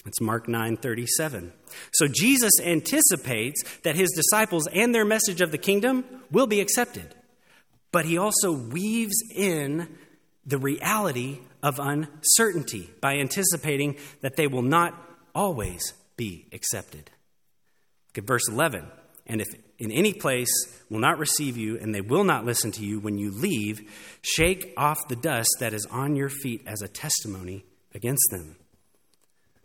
It's 0.05 0.21
Mark 0.21 0.47
9 0.47 0.77
37. 0.77 1.53
So 1.91 2.07
Jesus 2.07 2.53
anticipates 2.63 3.61
that 3.83 3.95
his 3.95 4.09
disciples 4.15 4.67
and 4.67 4.93
their 4.93 5.05
message 5.05 5.41
of 5.41 5.51
the 5.51 5.57
kingdom 5.57 6.05
will 6.31 6.47
be 6.47 6.61
accepted. 6.61 7.15
But 7.91 8.05
he 8.05 8.17
also 8.17 8.51
weaves 8.51 9.15
in 9.35 9.87
the 10.45 10.57
reality 10.57 11.39
of 11.61 11.79
uncertainty 11.79 12.89
by 13.01 13.17
anticipating 13.17 13.97
that 14.21 14.35
they 14.35 14.47
will 14.47 14.61
not 14.61 14.93
always 15.35 15.93
be 16.15 16.47
accepted. 16.53 17.11
Look 18.09 18.19
at 18.19 18.27
verse 18.27 18.47
11. 18.49 18.85
And 19.27 19.41
if 19.41 19.47
in 19.77 19.91
any 19.91 20.13
place 20.13 20.51
will 20.89 20.99
not 20.99 21.19
receive 21.19 21.55
you, 21.55 21.77
and 21.77 21.93
they 21.93 22.01
will 22.01 22.23
not 22.23 22.45
listen 22.45 22.71
to 22.73 22.85
you 22.85 22.99
when 22.99 23.17
you 23.17 23.31
leave, 23.31 23.79
shake 24.21 24.73
off 24.75 25.07
the 25.07 25.15
dust 25.15 25.49
that 25.59 25.73
is 25.73 25.85
on 25.91 26.15
your 26.15 26.29
feet 26.29 26.63
as 26.65 26.81
a 26.81 26.87
testimony 26.87 27.63
against 27.93 28.27
them. 28.31 28.55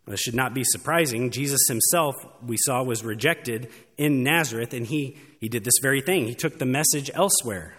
This 0.06 0.20
should 0.20 0.34
not 0.34 0.52
be 0.52 0.64
surprising. 0.64 1.30
Jesus 1.30 1.61
himself, 1.68 2.14
we 2.46 2.56
saw, 2.58 2.82
was 2.82 3.02
rejected 3.02 3.70
in 3.96 4.23
Nazareth, 4.23 4.75
and 4.75 4.87
he, 4.87 5.16
he 5.40 5.49
did 5.49 5.64
this 5.64 5.78
very 5.80 6.02
thing. 6.02 6.26
He 6.26 6.34
took 6.34 6.58
the 6.58 6.66
message 6.66 7.11
elsewhere. 7.14 7.75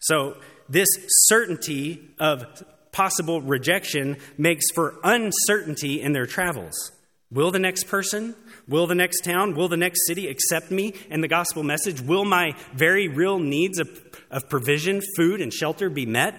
So, 0.00 0.36
this 0.68 0.88
certainty 1.26 2.10
of 2.18 2.44
possible 2.92 3.40
rejection 3.40 4.18
makes 4.36 4.64
for 4.74 4.96
uncertainty 5.02 6.00
in 6.00 6.12
their 6.12 6.26
travels. 6.26 6.92
Will 7.32 7.50
the 7.50 7.58
next 7.58 7.84
person, 7.84 8.34
will 8.66 8.86
the 8.86 8.94
next 8.94 9.22
town, 9.22 9.54
will 9.54 9.68
the 9.68 9.76
next 9.76 10.06
city 10.06 10.26
accept 10.26 10.70
me 10.70 10.94
and 11.10 11.22
the 11.22 11.28
gospel 11.28 11.62
message? 11.62 12.00
Will 12.00 12.24
my 12.24 12.54
very 12.74 13.08
real 13.08 13.38
needs 13.38 13.78
of, 13.78 13.88
of 14.30 14.48
provision, 14.48 15.00
food, 15.16 15.40
and 15.40 15.52
shelter 15.52 15.88
be 15.88 16.06
met? 16.06 16.34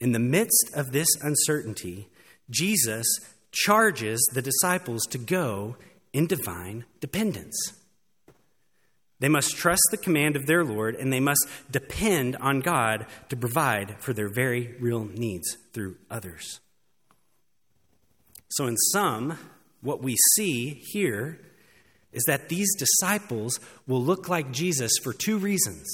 In 0.00 0.12
the 0.12 0.18
midst 0.18 0.70
of 0.74 0.92
this 0.92 1.08
uncertainty, 1.22 2.08
Jesus 2.50 3.06
charges 3.50 4.20
the 4.32 4.42
disciples 4.42 5.02
to 5.10 5.18
go 5.18 5.76
in 6.12 6.26
divine 6.26 6.84
dependence. 7.00 7.56
They 9.20 9.28
must 9.28 9.56
trust 9.56 9.82
the 9.90 9.96
command 9.96 10.36
of 10.36 10.46
their 10.46 10.64
Lord 10.64 10.94
and 10.94 11.12
they 11.12 11.20
must 11.20 11.46
depend 11.70 12.36
on 12.36 12.60
God 12.60 13.06
to 13.28 13.36
provide 13.36 13.96
for 14.00 14.12
their 14.12 14.28
very 14.28 14.76
real 14.78 15.04
needs 15.04 15.56
through 15.72 15.96
others. 16.10 16.60
So, 18.50 18.66
in 18.66 18.76
sum, 18.92 19.38
what 19.82 20.02
we 20.02 20.16
see 20.34 20.82
here 20.92 21.40
is 22.12 22.24
that 22.26 22.48
these 22.48 22.68
disciples 22.78 23.60
will 23.86 24.02
look 24.02 24.28
like 24.28 24.52
Jesus 24.52 24.92
for 25.02 25.12
two 25.12 25.38
reasons. 25.38 25.86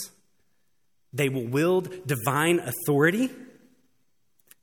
They 1.13 1.29
will 1.29 1.47
wield 1.47 2.07
divine 2.07 2.61
authority 2.61 3.31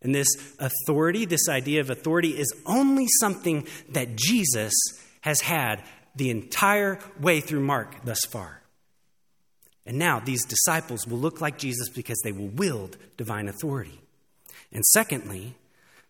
and 0.01 0.15
this 0.15 0.27
authority, 0.59 1.25
this 1.25 1.47
idea 1.47 1.81
of 1.81 1.89
authority, 1.89 2.29
is 2.29 2.53
only 2.65 3.07
something 3.19 3.67
that 3.89 4.15
Jesus 4.15 4.73
has 5.21 5.41
had 5.41 5.83
the 6.15 6.29
entire 6.29 6.99
way 7.19 7.39
through 7.39 7.61
Mark 7.61 8.03
thus 8.03 8.25
far. 8.25 8.61
And 9.85 9.97
now 9.97 10.19
these 10.19 10.45
disciples 10.45 11.07
will 11.07 11.17
look 11.17 11.41
like 11.41 11.57
Jesus 11.57 11.89
because 11.89 12.19
they 12.23 12.31
will 12.31 12.47
wield 12.47 12.97
divine 13.17 13.47
authority. 13.47 14.01
And 14.71 14.83
secondly, 14.85 15.55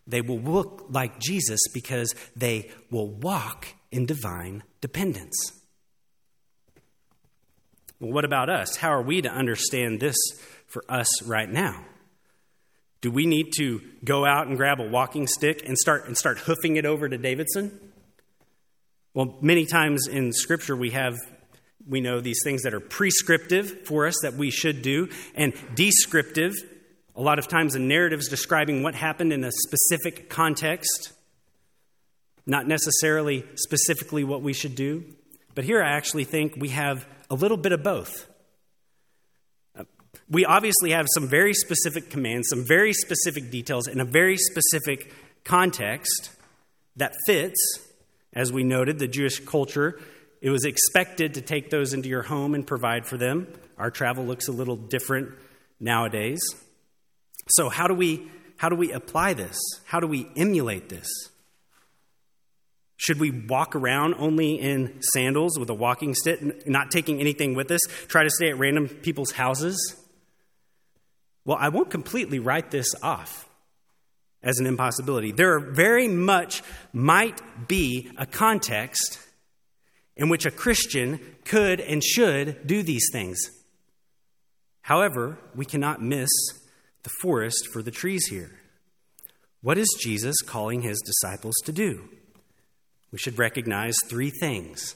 they 0.07 0.21
will 0.21 0.39
look 0.39 0.85
like 0.89 1.19
Jesus 1.19 1.59
because 1.73 2.13
they 2.35 2.71
will 2.89 3.07
walk 3.07 3.67
in 3.91 4.05
divine 4.05 4.63
dependence. 4.81 5.53
Well, 7.99 8.11
what 8.11 8.25
about 8.25 8.49
us? 8.49 8.77
How 8.77 8.89
are 8.89 9.01
we 9.01 9.21
to 9.21 9.29
understand 9.29 9.99
this 9.99 10.17
for 10.67 10.83
us 10.89 11.23
right 11.23 11.49
now? 11.49 11.85
Do 13.01 13.11
we 13.11 13.25
need 13.25 13.51
to 13.57 13.81
go 14.05 14.25
out 14.25 14.47
and 14.47 14.57
grab 14.57 14.79
a 14.79 14.87
walking 14.87 15.27
stick 15.27 15.63
and 15.67 15.77
start 15.77 16.05
and 16.05 16.17
start 16.17 16.37
hoofing 16.39 16.75
it 16.75 16.85
over 16.85 17.09
to 17.09 17.17
Davidson? 17.17 17.79
Well, 19.13 19.37
many 19.41 19.65
times 19.65 20.07
in 20.07 20.31
scripture 20.31 20.75
we 20.75 20.91
have 20.91 21.17
we 21.87 21.99
know 21.99 22.21
these 22.21 22.39
things 22.43 22.61
that 22.61 22.75
are 22.75 22.79
prescriptive 22.79 23.87
for 23.87 24.05
us 24.05 24.15
that 24.21 24.35
we 24.35 24.51
should 24.51 24.83
do 24.83 25.09
and 25.33 25.53
descriptive. 25.73 26.53
A 27.15 27.21
lot 27.21 27.39
of 27.39 27.47
times 27.47 27.75
in 27.75 27.87
narratives 27.87 28.29
describing 28.29 28.83
what 28.83 28.93
happened 28.93 29.33
in 29.33 29.43
a 29.43 29.51
specific 29.51 30.29
context 30.29 31.13
not 32.45 32.67
necessarily 32.67 33.45
specifically 33.55 34.23
what 34.23 34.41
we 34.41 34.53
should 34.53 34.75
do. 34.75 35.03
But 35.53 35.65
here 35.65 35.83
i 35.83 35.91
actually 35.91 36.23
think 36.23 36.55
we 36.55 36.69
have 36.69 37.05
a 37.29 37.35
little 37.35 37.57
bit 37.57 37.71
of 37.71 37.83
both 37.83 38.27
we 40.29 40.45
obviously 40.45 40.91
have 40.91 41.07
some 41.13 41.27
very 41.27 41.53
specific 41.53 42.09
commands, 42.09 42.47
some 42.49 42.65
very 42.65 42.93
specific 42.93 43.51
details 43.51 43.87
in 43.87 43.99
a 43.99 44.05
very 44.05 44.37
specific 44.37 45.13
context 45.43 46.31
that 46.95 47.13
fits, 47.25 47.79
as 48.33 48.51
we 48.51 48.63
noted, 48.63 48.99
the 48.99 49.07
Jewish 49.07 49.43
culture. 49.43 49.99
It 50.41 50.49
was 50.49 50.65
expected 50.65 51.33
to 51.35 51.41
take 51.41 51.69
those 51.69 51.93
into 51.93 52.09
your 52.09 52.23
home 52.23 52.55
and 52.55 52.65
provide 52.65 53.05
for 53.05 53.17
them. 53.17 53.47
Our 53.77 53.91
travel 53.91 54.25
looks 54.25 54.47
a 54.47 54.51
little 54.51 54.75
different 54.75 55.31
nowadays. 55.79 56.41
So, 57.49 57.69
how 57.69 57.87
do 57.87 57.93
we, 57.93 58.31
how 58.57 58.69
do 58.69 58.75
we 58.75 58.91
apply 58.91 59.33
this? 59.33 59.59
How 59.85 59.99
do 59.99 60.07
we 60.07 60.29
emulate 60.37 60.89
this? 60.89 61.09
Should 62.97 63.19
we 63.19 63.31
walk 63.31 63.75
around 63.75 64.13
only 64.19 64.59
in 64.59 65.01
sandals 65.13 65.57
with 65.57 65.69
a 65.71 65.73
walking 65.73 66.13
stick, 66.13 66.67
not 66.67 66.91
taking 66.91 67.19
anything 67.19 67.55
with 67.55 67.71
us? 67.71 67.81
Try 68.07 68.23
to 68.23 68.29
stay 68.29 68.49
at 68.49 68.59
random 68.59 68.87
people's 68.87 69.31
houses? 69.31 70.00
Well, 71.45 71.57
I 71.59 71.69
won't 71.69 71.89
completely 71.89 72.39
write 72.39 72.71
this 72.71 72.93
off 73.01 73.47
as 74.43 74.59
an 74.59 74.67
impossibility. 74.67 75.31
There 75.31 75.59
very 75.59 76.07
much 76.07 76.61
might 76.93 77.67
be 77.67 78.11
a 78.17 78.25
context 78.25 79.19
in 80.15 80.29
which 80.29 80.45
a 80.45 80.51
Christian 80.51 81.19
could 81.45 81.79
and 81.79 82.03
should 82.03 82.67
do 82.67 82.83
these 82.83 83.07
things. 83.11 83.39
However, 84.81 85.37
we 85.55 85.65
cannot 85.65 86.01
miss 86.01 86.29
the 87.03 87.11
forest 87.21 87.67
for 87.71 87.81
the 87.81 87.91
trees 87.91 88.27
here. 88.27 88.51
What 89.61 89.77
is 89.77 89.95
Jesus 89.99 90.41
calling 90.41 90.81
his 90.81 91.01
disciples 91.05 91.55
to 91.65 91.71
do? 91.71 92.09
we 93.11 93.17
should 93.17 93.37
recognize 93.37 93.95
three 94.05 94.29
things. 94.29 94.95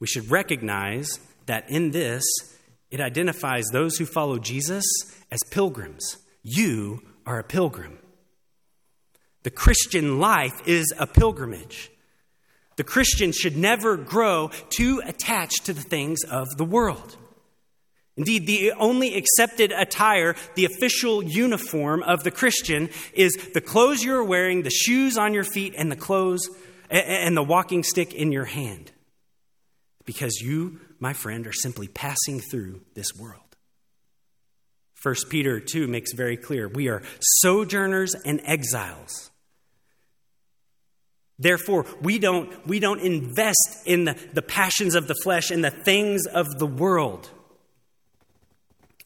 We 0.00 0.06
should 0.06 0.30
recognize 0.30 1.08
that 1.46 1.70
in 1.70 1.92
this, 1.92 2.24
it 2.90 3.00
identifies 3.00 3.66
those 3.72 3.96
who 3.96 4.06
follow 4.06 4.38
Jesus 4.38 4.84
as 5.30 5.40
pilgrims. 5.50 6.18
You 6.42 7.02
are 7.26 7.38
a 7.38 7.44
pilgrim. 7.44 7.98
The 9.42 9.50
Christian 9.50 10.18
life 10.18 10.66
is 10.66 10.92
a 10.98 11.06
pilgrimage. 11.06 11.90
The 12.76 12.84
Christian 12.84 13.32
should 13.32 13.56
never 13.56 13.96
grow 13.96 14.50
too 14.70 15.02
attached 15.04 15.66
to 15.66 15.72
the 15.72 15.82
things 15.82 16.22
of 16.24 16.46
the 16.56 16.64
world. 16.64 17.16
Indeed, 18.16 18.46
the 18.46 18.72
only 18.72 19.14
accepted 19.14 19.72
attire, 19.72 20.36
the 20.54 20.64
official 20.64 21.22
uniform 21.22 22.02
of 22.02 22.24
the 22.24 22.30
Christian, 22.30 22.88
is 23.12 23.32
the 23.52 23.60
clothes 23.60 24.02
you're 24.02 24.24
wearing, 24.24 24.62
the 24.62 24.70
shoes 24.70 25.18
on 25.18 25.34
your 25.34 25.44
feet, 25.44 25.74
and 25.76 25.92
the 25.92 25.96
clothes 25.96 26.48
and 26.90 27.36
the 27.36 27.42
walking 27.42 27.82
stick 27.82 28.14
in 28.14 28.32
your 28.32 28.44
hand. 28.44 28.90
Because 30.06 30.40
you, 30.40 30.80
my 30.98 31.12
friend, 31.12 31.46
are 31.46 31.52
simply 31.52 31.88
passing 31.88 32.40
through 32.40 32.80
this 32.94 33.14
world. 33.18 33.42
1 35.02 35.14
Peter 35.28 35.60
2 35.60 35.86
makes 35.86 36.12
very 36.12 36.36
clear 36.36 36.68
we 36.68 36.88
are 36.88 37.02
sojourners 37.20 38.14
and 38.24 38.40
exiles. 38.44 39.30
Therefore, 41.38 41.84
we 42.00 42.18
don't, 42.18 42.66
we 42.66 42.80
don't 42.80 43.00
invest 43.00 43.82
in 43.84 44.04
the, 44.04 44.18
the 44.32 44.42
passions 44.42 44.94
of 44.94 45.06
the 45.06 45.14
flesh 45.22 45.50
and 45.50 45.62
the 45.62 45.70
things 45.70 46.26
of 46.26 46.46
the 46.58 46.66
world. 46.66 47.28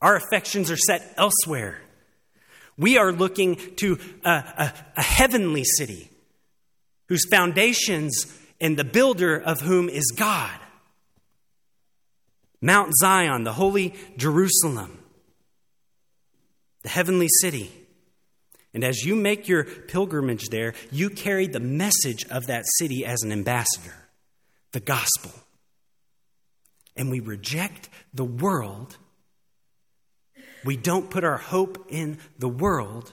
Our 0.00 0.16
affections 0.16 0.70
are 0.70 0.76
set 0.76 1.12
elsewhere. 1.16 1.80
We 2.78 2.96
are 2.96 3.12
looking 3.12 3.56
to 3.76 3.98
a, 4.24 4.30
a, 4.30 4.74
a 4.96 5.02
heavenly 5.02 5.64
city 5.64 6.08
whose 7.08 7.26
foundations 7.28 8.32
and 8.60 8.76
the 8.76 8.84
builder 8.84 9.36
of 9.36 9.60
whom 9.60 9.88
is 9.88 10.12
God. 10.16 10.58
Mount 12.62 12.92
Zion, 12.96 13.44
the 13.44 13.54
holy 13.54 13.94
Jerusalem, 14.16 15.02
the 16.82 16.88
heavenly 16.88 17.28
city. 17.40 17.70
And 18.72 18.84
as 18.84 19.04
you 19.04 19.16
make 19.16 19.48
your 19.48 19.64
pilgrimage 19.64 20.48
there, 20.50 20.74
you 20.92 21.10
carry 21.10 21.46
the 21.46 21.60
message 21.60 22.24
of 22.30 22.46
that 22.46 22.64
city 22.78 23.04
as 23.04 23.22
an 23.22 23.32
ambassador, 23.32 23.94
the 24.72 24.80
gospel. 24.80 25.32
And 26.96 27.10
we 27.10 27.20
reject 27.20 27.88
the 28.14 28.24
world. 28.24 28.96
We 30.64 30.76
don't 30.76 31.10
put 31.10 31.24
our 31.24 31.38
hope 31.38 31.86
in 31.88 32.18
the 32.38 32.48
world. 32.48 33.12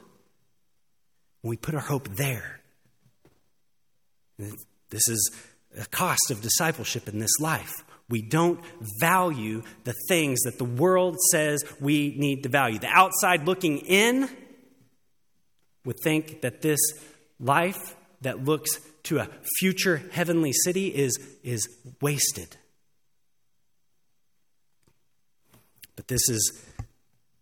We 1.41 1.57
put 1.57 1.73
our 1.73 1.81
hope 1.81 2.09
there. 2.09 2.59
This 4.37 5.07
is 5.07 5.31
a 5.79 5.85
cost 5.85 6.29
of 6.29 6.41
discipleship 6.41 7.07
in 7.07 7.19
this 7.19 7.39
life. 7.39 7.83
We 8.09 8.21
don't 8.21 8.61
value 9.01 9.63
the 9.83 9.93
things 10.07 10.41
that 10.41 10.57
the 10.57 10.65
world 10.65 11.17
says 11.31 11.63
we 11.79 12.15
need 12.17 12.43
to 12.43 12.49
value. 12.49 12.79
The 12.79 12.87
outside 12.87 13.45
looking 13.45 13.79
in 13.79 14.29
would 15.83 15.97
think 16.03 16.41
that 16.41 16.61
this 16.61 16.79
life 17.39 17.95
that 18.21 18.43
looks 18.43 18.79
to 19.03 19.19
a 19.19 19.29
future 19.59 20.01
heavenly 20.11 20.53
city 20.53 20.87
is, 20.87 21.17
is 21.43 21.67
wasted. 22.01 22.55
But 25.95 26.07
this 26.07 26.29
is, 26.29 26.63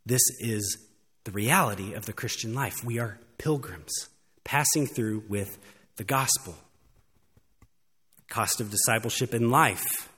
this 0.05 0.21
is 0.39 0.77
the 1.25 1.31
reality 1.31 1.93
of 1.93 2.05
the 2.05 2.13
Christian 2.13 2.53
life. 2.53 2.83
We 2.83 2.99
are 2.99 3.19
pilgrims 3.37 3.93
passing 4.43 4.87
through 4.87 5.23
with 5.27 5.57
the 5.97 6.03
gospel. 6.03 6.55
Cost 8.29 8.61
of 8.61 8.71
discipleship 8.71 9.33
in 9.33 9.49
life 9.49 10.09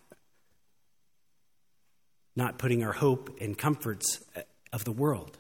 not 2.37 2.57
putting 2.57 2.83
our 2.83 2.93
hope 2.93 3.35
in 3.39 3.55
comforts 3.55 4.23
uh, 4.35 4.41
of 4.71 4.85
the 4.85 4.91
world. 4.91 5.37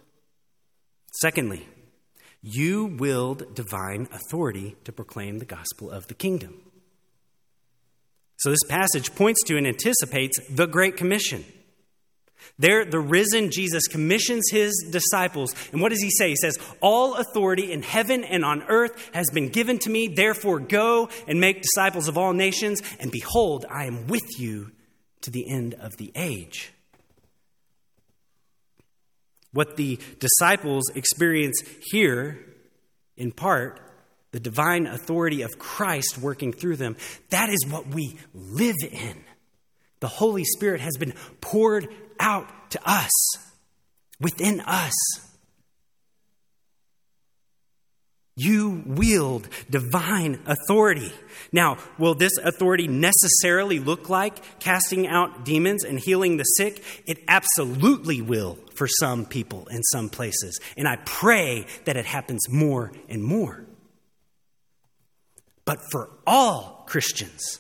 Secondly, 1.21 1.65
you 2.41 2.85
willed 2.85 3.55
divine 3.55 4.07
authority 4.11 4.75
to 4.83 4.91
proclaim 4.91 5.39
the 5.39 5.45
gospel 5.45 5.89
of 5.91 6.07
the 6.07 6.13
kingdom. 6.13 6.61
So, 8.37 8.49
this 8.49 8.63
passage 8.67 9.15
points 9.15 9.43
to 9.45 9.57
and 9.57 9.65
anticipates 9.65 10.39
the 10.49 10.67
Great 10.67 10.97
Commission. 10.97 11.43
There, 12.59 12.85
the 12.85 12.99
risen 12.99 13.51
Jesus 13.51 13.87
commissions 13.87 14.49
his 14.51 14.87
disciples. 14.91 15.55
And 15.71 15.81
what 15.81 15.89
does 15.89 16.01
he 16.01 16.11
say? 16.11 16.29
He 16.29 16.35
says, 16.35 16.57
All 16.81 17.15
authority 17.15 17.71
in 17.71 17.81
heaven 17.81 18.23
and 18.23 18.45
on 18.45 18.63
earth 18.63 19.09
has 19.13 19.29
been 19.31 19.49
given 19.49 19.79
to 19.79 19.89
me. 19.89 20.07
Therefore, 20.07 20.59
go 20.59 21.09
and 21.27 21.39
make 21.39 21.61
disciples 21.61 22.07
of 22.07 22.17
all 22.17 22.33
nations. 22.33 22.81
And 22.99 23.11
behold, 23.11 23.65
I 23.69 23.85
am 23.85 24.07
with 24.07 24.39
you 24.39 24.71
to 25.21 25.31
the 25.31 25.49
end 25.49 25.73
of 25.75 25.97
the 25.97 26.11
age. 26.15 26.71
What 29.57 29.75
the 29.75 29.97
disciples 30.19 30.91
experience 30.93 31.63
here, 31.89 32.37
in 33.15 33.31
part, 33.31 33.81
the 34.29 34.39
divine 34.39 34.85
authority 34.85 35.41
of 35.41 35.57
Christ 35.57 36.19
working 36.19 36.53
through 36.53 36.75
them, 36.75 36.95
that 37.31 37.49
is 37.49 37.65
what 37.67 37.87
we 37.87 38.19
live 38.35 38.75
in. 38.83 39.15
The 39.99 40.09
Holy 40.09 40.43
Spirit 40.43 40.79
has 40.81 40.95
been 40.97 41.15
poured 41.41 41.87
out 42.19 42.69
to 42.69 42.79
us, 42.87 43.09
within 44.19 44.61
us. 44.61 44.93
You 48.39 48.83
wield 48.85 49.49
divine 49.67 50.39
authority. 50.45 51.11
Now, 51.51 51.77
will 51.97 52.13
this 52.13 52.37
authority 52.37 52.87
necessarily 52.87 53.79
look 53.79 54.09
like 54.09 54.59
casting 54.59 55.07
out 55.07 55.43
demons 55.43 55.83
and 55.83 55.99
healing 55.99 56.37
the 56.37 56.43
sick? 56.43 56.83
It 57.07 57.17
absolutely 57.27 58.21
will 58.21 58.59
for 58.75 58.87
some 58.87 59.25
people 59.25 59.65
in 59.71 59.81
some 59.81 60.09
places. 60.09 60.59
And 60.77 60.87
I 60.87 60.97
pray 60.97 61.65
that 61.85 61.97
it 61.97 62.05
happens 62.05 62.47
more 62.47 62.91
and 63.09 63.23
more. 63.23 63.65
But 65.65 65.79
for 65.91 66.11
all 66.27 66.85
Christians, 66.85 67.59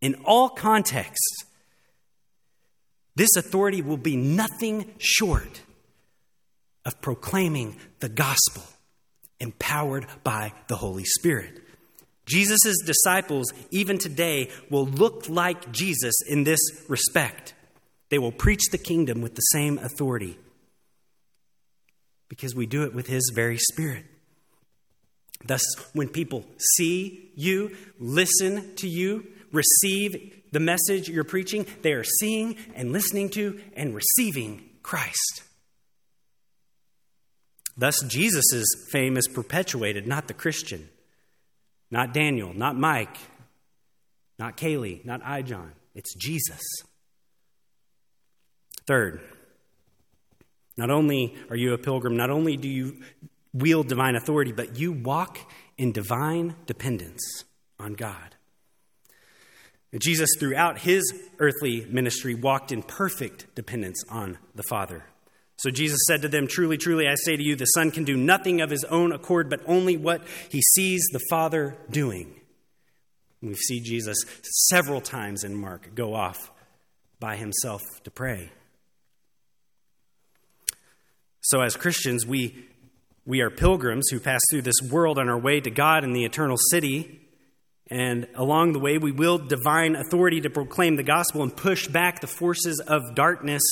in 0.00 0.14
all 0.24 0.48
contexts, 0.48 1.44
this 3.16 3.34
authority 3.34 3.82
will 3.82 3.96
be 3.96 4.14
nothing 4.14 4.92
short 4.98 5.62
of 6.84 7.00
proclaiming 7.00 7.78
the 7.98 8.08
gospel 8.08 8.62
empowered 9.40 10.06
by 10.24 10.52
the 10.68 10.76
Holy 10.76 11.04
Spirit. 11.04 11.62
Jesus' 12.26 12.82
disciples, 12.84 13.52
even 13.70 13.98
today, 13.98 14.50
will 14.68 14.86
look 14.86 15.28
like 15.28 15.70
Jesus 15.70 16.14
in 16.28 16.44
this 16.44 16.60
respect. 16.88 17.54
They 18.08 18.18
will 18.18 18.32
preach 18.32 18.70
the 18.70 18.78
kingdom 18.78 19.20
with 19.20 19.34
the 19.34 19.42
same 19.42 19.78
authority 19.78 20.38
because 22.28 22.54
we 22.54 22.66
do 22.66 22.84
it 22.84 22.94
with 22.94 23.06
His 23.06 23.30
very 23.34 23.58
Spirit. 23.58 24.04
Thus, 25.44 25.62
when 25.92 26.08
people 26.08 26.44
see 26.76 27.30
you, 27.36 27.76
listen 28.00 28.74
to 28.76 28.88
you, 28.88 29.26
receive 29.52 30.42
the 30.52 30.60
message 30.60 31.08
you're 31.08 31.24
preaching, 31.24 31.66
they 31.82 31.92
are 31.92 32.04
seeing 32.04 32.56
and 32.74 32.92
listening 32.92 33.28
to 33.30 33.60
and 33.74 33.94
receiving 33.94 34.68
Christ. 34.82 35.42
Thus, 37.76 38.02
Jesus' 38.08 38.66
fame 38.90 39.16
is 39.16 39.28
perpetuated, 39.28 40.06
not 40.06 40.28
the 40.28 40.34
Christian, 40.34 40.88
not 41.90 42.14
Daniel, 42.14 42.54
not 42.54 42.76
Mike, 42.76 43.16
not 44.38 44.56
Kaylee, 44.56 45.04
not 45.04 45.20
I, 45.24 45.42
John. 45.42 45.72
It's 45.94 46.14
Jesus. 46.14 46.62
Third, 48.86 49.20
not 50.76 50.90
only 50.90 51.34
are 51.50 51.56
you 51.56 51.74
a 51.74 51.78
pilgrim, 51.78 52.16
not 52.16 52.30
only 52.30 52.56
do 52.56 52.68
you 52.68 53.02
wield 53.52 53.88
divine 53.88 54.14
authority, 54.14 54.52
but 54.52 54.78
you 54.78 54.92
walk 54.92 55.38
in 55.78 55.92
divine 55.92 56.54
dependence 56.66 57.44
on 57.78 57.94
God. 57.94 58.36
And 59.92 60.00
Jesus, 60.00 60.30
throughout 60.38 60.78
his 60.78 61.02
earthly 61.38 61.86
ministry, 61.86 62.34
walked 62.34 62.72
in 62.72 62.82
perfect 62.82 63.54
dependence 63.54 64.04
on 64.10 64.38
the 64.54 64.62
Father. 64.68 65.04
So 65.56 65.70
Jesus 65.70 66.00
said 66.06 66.22
to 66.22 66.28
them, 66.28 66.46
Truly, 66.46 66.76
truly, 66.76 67.08
I 67.08 67.14
say 67.14 67.36
to 67.36 67.42
you, 67.42 67.56
the 67.56 67.64
Son 67.66 67.90
can 67.90 68.04
do 68.04 68.16
nothing 68.16 68.60
of 68.60 68.70
his 68.70 68.84
own 68.84 69.12
accord, 69.12 69.48
but 69.48 69.60
only 69.66 69.96
what 69.96 70.22
he 70.50 70.60
sees 70.60 71.06
the 71.12 71.24
Father 71.30 71.76
doing. 71.90 72.34
And 73.40 73.50
we 73.50 73.56
see 73.56 73.80
Jesus 73.80 74.18
several 74.68 75.00
times 75.00 75.44
in 75.44 75.54
Mark 75.54 75.94
go 75.94 76.14
off 76.14 76.50
by 77.18 77.36
himself 77.36 77.80
to 78.04 78.10
pray. 78.10 78.50
So, 81.40 81.62
as 81.62 81.76
Christians, 81.76 82.26
we, 82.26 82.66
we 83.24 83.40
are 83.40 83.50
pilgrims 83.50 84.08
who 84.10 84.20
pass 84.20 84.40
through 84.50 84.62
this 84.62 84.82
world 84.90 85.18
on 85.18 85.28
our 85.28 85.38
way 85.38 85.60
to 85.60 85.70
God 85.70 86.04
in 86.04 86.12
the 86.12 86.24
eternal 86.24 86.56
city. 86.70 87.20
And 87.88 88.26
along 88.34 88.72
the 88.72 88.80
way, 88.80 88.98
we 88.98 89.12
wield 89.12 89.48
divine 89.48 89.94
authority 89.94 90.40
to 90.40 90.50
proclaim 90.50 90.96
the 90.96 91.04
gospel 91.04 91.44
and 91.44 91.56
push 91.56 91.86
back 91.86 92.20
the 92.20 92.26
forces 92.26 92.80
of 92.80 93.14
darkness 93.14 93.62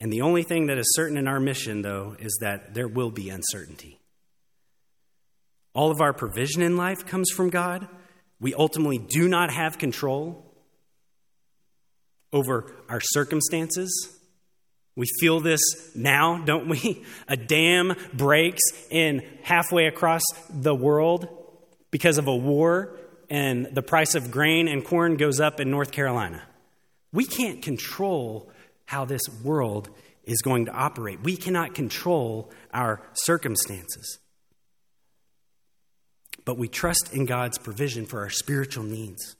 and 0.00 0.12
the 0.12 0.20
only 0.20 0.42
thing 0.42 0.66
that 0.66 0.78
is 0.78 0.94
certain 0.94 1.16
in 1.16 1.26
our 1.26 1.40
mission, 1.40 1.82
though, 1.82 2.16
is 2.18 2.38
that 2.40 2.74
there 2.74 2.88
will 2.88 3.10
be 3.10 3.30
uncertainty. 3.30 3.98
All 5.74 5.90
of 5.90 6.00
our 6.00 6.12
provision 6.12 6.62
in 6.62 6.76
life 6.76 7.06
comes 7.06 7.30
from 7.30 7.50
God. 7.50 7.88
We 8.40 8.54
ultimately 8.54 8.98
do 8.98 9.28
not 9.28 9.52
have 9.52 9.78
control 9.78 10.44
over 12.32 12.72
our 12.88 13.00
circumstances. 13.00 14.12
We 14.94 15.06
feel 15.20 15.40
this 15.40 15.60
now, 15.94 16.42
don't 16.44 16.68
we? 16.68 17.04
A 17.28 17.36
dam 17.36 17.94
breaks 18.12 18.62
in 18.90 19.22
halfway 19.42 19.86
across 19.86 20.22
the 20.50 20.74
world 20.74 21.28
because 21.90 22.18
of 22.18 22.26
a 22.26 22.36
war, 22.36 22.98
and 23.30 23.66
the 23.72 23.82
price 23.82 24.14
of 24.14 24.30
grain 24.30 24.68
and 24.68 24.84
corn 24.84 25.16
goes 25.16 25.40
up 25.40 25.60
in 25.60 25.70
North 25.70 25.92
Carolina. 25.92 26.42
We 27.12 27.24
can't 27.24 27.62
control 27.62 28.50
how 28.86 29.04
this 29.04 29.22
world 29.44 29.90
is 30.24 30.42
going 30.42 30.66
to 30.66 30.72
operate. 30.72 31.22
We 31.22 31.36
cannot 31.36 31.74
control 31.74 32.50
our 32.72 33.00
circumstances. 33.14 34.18
But 36.44 36.58
we 36.58 36.68
trust 36.68 37.12
in 37.12 37.26
God's 37.26 37.58
provision 37.58 38.06
for 38.06 38.20
our 38.20 38.30
spiritual 38.30 38.84
needs. 38.84 39.36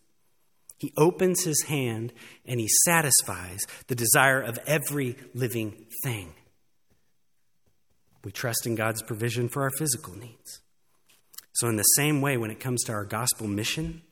He 0.79 0.93
opens 0.97 1.45
his 1.45 1.63
hand 1.63 2.13
and 2.45 2.61
he 2.61 2.69
satisfies 2.85 3.61
the 3.87 3.95
desire 3.95 4.41
of 4.41 4.59
every 4.67 5.17
living 5.35 5.87
thing. 6.05 6.35
We 8.25 8.33
trust 8.33 8.67
in 8.67 8.75
God's 8.75 9.03
provision 9.03 9.49
for 9.49 9.63
our 9.63 9.71
physical 9.71 10.17
needs. 10.17 10.61
So, 11.53 11.69
in 11.69 11.77
the 11.77 11.83
same 11.83 12.21
way, 12.21 12.37
when 12.37 12.51
it 12.51 12.61
comes 12.61 12.83
to 12.85 12.93
our 12.93 13.05
gospel 13.05 13.47
mission, 13.47 14.03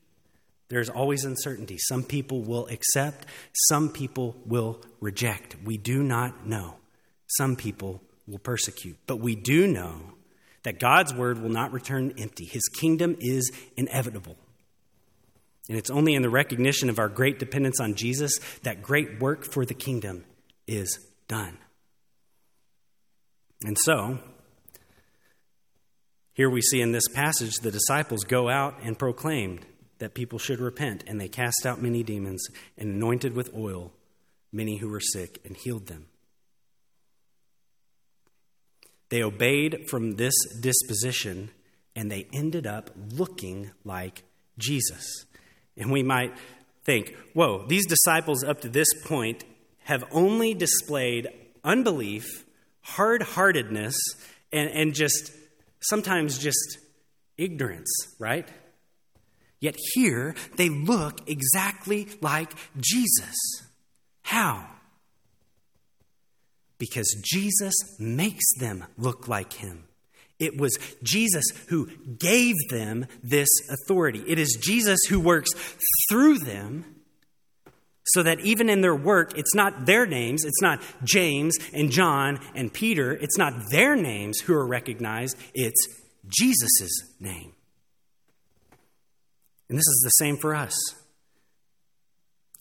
there's 0.67 0.89
always 0.89 1.23
uncertainty. 1.25 1.77
Some 1.77 2.03
people 2.03 2.41
will 2.41 2.67
accept, 2.67 3.27
some 3.69 3.89
people 3.89 4.35
will 4.45 4.81
reject. 4.99 5.55
We 5.63 5.77
do 5.77 6.01
not 6.01 6.47
know. 6.47 6.75
Some 7.27 7.55
people 7.55 8.01
will 8.27 8.39
persecute. 8.39 8.97
But 9.05 9.17
we 9.17 9.35
do 9.35 9.67
know 9.67 10.13
that 10.63 10.79
God's 10.79 11.13
word 11.13 11.39
will 11.39 11.49
not 11.49 11.71
return 11.71 12.13
empty. 12.17 12.45
His 12.45 12.67
kingdom 12.79 13.15
is 13.19 13.51
inevitable. 13.77 14.35
And 15.69 15.77
it's 15.77 15.91
only 15.91 16.15
in 16.15 16.21
the 16.21 16.29
recognition 16.29 16.89
of 16.89 16.99
our 16.99 17.09
great 17.09 17.39
dependence 17.39 17.79
on 17.79 17.95
Jesus 17.95 18.39
that 18.63 18.81
great 18.81 19.19
work 19.19 19.43
for 19.43 19.65
the 19.65 19.73
kingdom 19.73 20.25
is 20.67 20.99
done. 21.27 21.57
And 23.63 23.77
so, 23.79 24.19
here 26.33 26.49
we 26.49 26.61
see 26.61 26.81
in 26.81 26.91
this 26.91 27.07
passage 27.13 27.55
the 27.55 27.71
disciples 27.71 28.23
go 28.23 28.49
out 28.49 28.75
and 28.83 28.97
proclaimed 28.97 29.65
that 29.99 30.13
people 30.13 30.39
should 30.39 30.59
repent, 30.59 31.03
and 31.07 31.19
they 31.19 31.27
cast 31.27 31.65
out 31.65 31.81
many 31.81 32.03
demons 32.03 32.45
and 32.77 32.95
anointed 32.95 33.33
with 33.33 33.53
oil 33.55 33.91
many 34.51 34.77
who 34.77 34.89
were 34.89 35.01
sick 35.01 35.39
and 35.45 35.55
healed 35.57 35.87
them. 35.87 36.07
They 39.09 39.21
obeyed 39.21 39.87
from 39.89 40.15
this 40.15 40.33
disposition, 40.61 41.51
and 41.95 42.11
they 42.11 42.27
ended 42.33 42.65
up 42.65 42.89
looking 43.11 43.71
like 43.83 44.23
Jesus. 44.57 45.25
And 45.77 45.91
we 45.91 46.03
might 46.03 46.35
think, 46.83 47.15
whoa, 47.33 47.65
these 47.67 47.85
disciples 47.85 48.43
up 48.43 48.61
to 48.61 48.69
this 48.69 48.87
point 49.05 49.43
have 49.83 50.03
only 50.11 50.53
displayed 50.53 51.27
unbelief, 51.63 52.45
hard 52.81 53.21
heartedness, 53.21 53.95
and, 54.51 54.69
and 54.69 54.93
just 54.93 55.31
sometimes 55.81 56.39
just 56.39 56.79
ignorance, 57.37 57.89
right? 58.17 58.47
Yet 59.59 59.75
here 59.93 60.35
they 60.57 60.69
look 60.69 61.29
exactly 61.29 62.07
like 62.21 62.51
Jesus. 62.79 63.35
How? 64.23 64.67
Because 66.77 67.15
Jesus 67.23 67.73
makes 67.99 68.45
them 68.59 68.85
look 68.97 69.27
like 69.27 69.53
him. 69.53 69.85
It 70.39 70.59
was 70.59 70.77
Jesus 71.01 71.45
who 71.69 71.87
gave 72.19 72.55
them 72.69 73.07
this 73.23 73.47
authority. 73.69 74.23
It 74.27 74.37
is 74.37 74.57
Jesus 74.61 74.99
who 75.07 75.19
works 75.19 75.49
through 76.09 76.39
them 76.39 76.95
so 78.07 78.21
that 78.21 78.39
even 78.41 78.69
in 78.69 78.81
their 78.81 78.95
work, 78.95 79.37
it's 79.37 79.55
not 79.55 79.85
their 79.85 80.05
names, 80.05 80.43
it's 80.45 80.61
not 80.61 80.81
James 81.03 81.57
and 81.73 81.89
John 81.89 82.39
and 82.53 82.71
Peter, 82.71 83.13
it's 83.13 83.37
not 83.37 83.53
their 83.71 83.95
names 83.95 84.39
who 84.41 84.53
are 84.53 84.67
recognized, 84.67 85.37
it's 85.53 85.87
Jesus' 86.27 87.15
name. 87.19 87.54
And 89.69 89.77
this 89.77 89.87
is 89.87 90.01
the 90.03 90.23
same 90.23 90.37
for 90.37 90.55
us. 90.55 90.75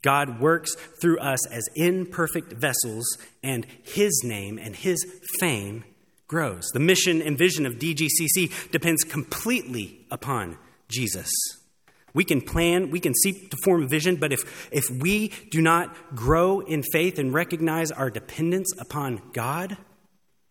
God 0.03 0.39
works 0.39 0.75
through 1.01 1.19
us 1.19 1.47
as 1.51 1.67
imperfect 1.75 2.53
vessels, 2.53 3.07
and 3.43 3.67
His 3.83 4.23
name 4.23 4.59
and 4.59 4.77
His 4.77 5.05
fame 5.41 5.85
grows. 6.29 6.65
The 6.73 6.81
mission 6.81 7.23
and 7.23 7.39
vision 7.39 7.65
of 7.65 7.75
DGCC 7.75 8.71
depends 8.71 9.03
completely 9.03 10.07
upon 10.11 10.59
Jesus. 10.89 11.31
We 12.13 12.25
can 12.25 12.41
plan, 12.41 12.91
we 12.91 13.01
can 13.01 13.15
seek 13.15 13.51
to 13.51 13.57
form 13.65 13.83
a 13.83 13.89
vision, 13.89 14.17
but 14.17 14.33
if, 14.33 14.71
if 14.71 14.85
we 14.89 15.33
do 15.51 15.61
not 15.61 16.15
grow 16.15 16.61
in 16.61 16.83
faith 16.93 17.19
and 17.19 17.35
recognize 17.35 17.91
our 17.91 18.11
dependence 18.11 18.71
upon 18.79 19.21
God 19.33 19.77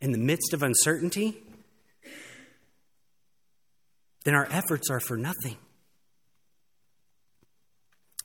in 0.02 0.12
the 0.12 0.18
midst 0.18 0.54
of 0.54 0.62
uncertainty, 0.62 1.42
then 4.26 4.36
our 4.36 4.48
efforts 4.52 4.90
are 4.90 5.00
for 5.00 5.16
nothing. 5.16 5.58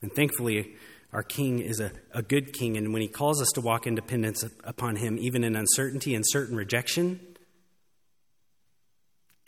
And 0.01 0.13
thankfully, 0.13 0.75
our 1.11 1.23
King 1.23 1.59
is 1.59 1.79
a, 1.79 1.91
a 2.13 2.21
good 2.21 2.53
King, 2.53 2.77
and 2.77 2.93
when 2.93 3.01
He 3.01 3.07
calls 3.07 3.41
us 3.41 3.49
to 3.55 3.61
walk 3.61 3.87
in 3.87 3.95
dependence 3.95 4.43
upon 4.63 4.97
Him, 4.97 5.17
even 5.19 5.43
in 5.43 5.55
uncertainty 5.55 6.13
and 6.15 6.23
certain 6.27 6.55
rejection, 6.55 7.19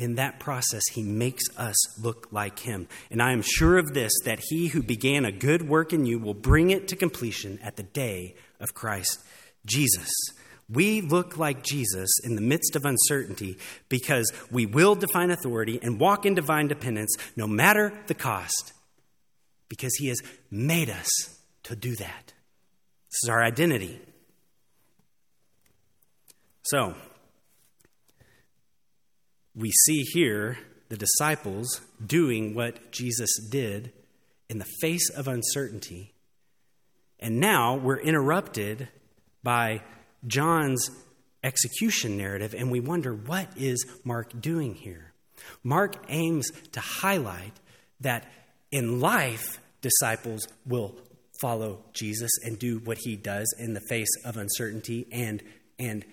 in 0.01 0.15
that 0.15 0.39
process, 0.39 0.81
he 0.93 1.03
makes 1.03 1.43
us 1.57 2.01
look 2.01 2.27
like 2.31 2.57
him. 2.57 2.87
And 3.11 3.21
I 3.21 3.33
am 3.33 3.43
sure 3.43 3.77
of 3.77 3.93
this 3.93 4.11
that 4.25 4.39
he 4.49 4.67
who 4.67 4.81
began 4.81 5.25
a 5.25 5.31
good 5.31 5.69
work 5.69 5.93
in 5.93 6.07
you 6.07 6.17
will 6.17 6.33
bring 6.33 6.71
it 6.71 6.87
to 6.87 6.95
completion 6.95 7.59
at 7.61 7.75
the 7.75 7.83
day 7.83 8.33
of 8.59 8.73
Christ 8.73 9.19
Jesus. 9.63 10.09
We 10.67 11.01
look 11.01 11.37
like 11.37 11.63
Jesus 11.63 12.09
in 12.23 12.33
the 12.33 12.41
midst 12.41 12.75
of 12.75 12.83
uncertainty 12.83 13.59
because 13.89 14.31
we 14.49 14.65
will 14.65 14.95
define 14.95 15.29
authority 15.29 15.79
and 15.83 15.99
walk 15.99 16.25
in 16.25 16.33
divine 16.33 16.67
dependence 16.67 17.15
no 17.35 17.45
matter 17.45 17.93
the 18.07 18.15
cost, 18.15 18.73
because 19.71 19.95
he 19.95 20.10
has 20.10 20.19
made 20.51 20.89
us 20.89 21.07
to 21.63 21.77
do 21.77 21.95
that. 21.95 22.34
This 23.10 23.23
is 23.23 23.29
our 23.29 23.41
identity. 23.41 24.01
So, 26.63 26.93
we 29.55 29.71
see 29.86 30.01
here 30.13 30.57
the 30.89 30.97
disciples 30.97 31.79
doing 32.05 32.53
what 32.53 32.91
Jesus 32.91 33.29
did 33.49 33.93
in 34.49 34.60
the 34.60 34.67
face 34.81 35.10
of 35.10 35.29
uncertainty. 35.29 36.13
And 37.17 37.39
now 37.39 37.77
we're 37.77 38.01
interrupted 38.01 38.89
by 39.41 39.84
John's 40.27 40.89
execution 41.45 42.17
narrative, 42.17 42.53
and 42.53 42.69
we 42.69 42.81
wonder 42.81 43.13
what 43.13 43.47
is 43.55 43.86
Mark 44.03 44.41
doing 44.41 44.75
here? 44.75 45.13
Mark 45.63 45.95
aims 46.10 46.51
to 46.73 46.81
highlight 46.81 47.53
that 48.01 48.29
in 48.69 48.99
life, 48.99 49.61
disciples 49.81 50.47
will 50.65 50.95
follow 51.41 51.83
Jesus 51.93 52.31
and 52.43 52.57
do 52.59 52.79
what 52.79 52.99
he 53.01 53.15
does 53.15 53.53
in 53.59 53.73
the 53.73 53.81
face 53.89 54.09
of 54.23 54.37
uncertainty 54.37 55.07
and, 55.11 55.41
and 55.79 56.05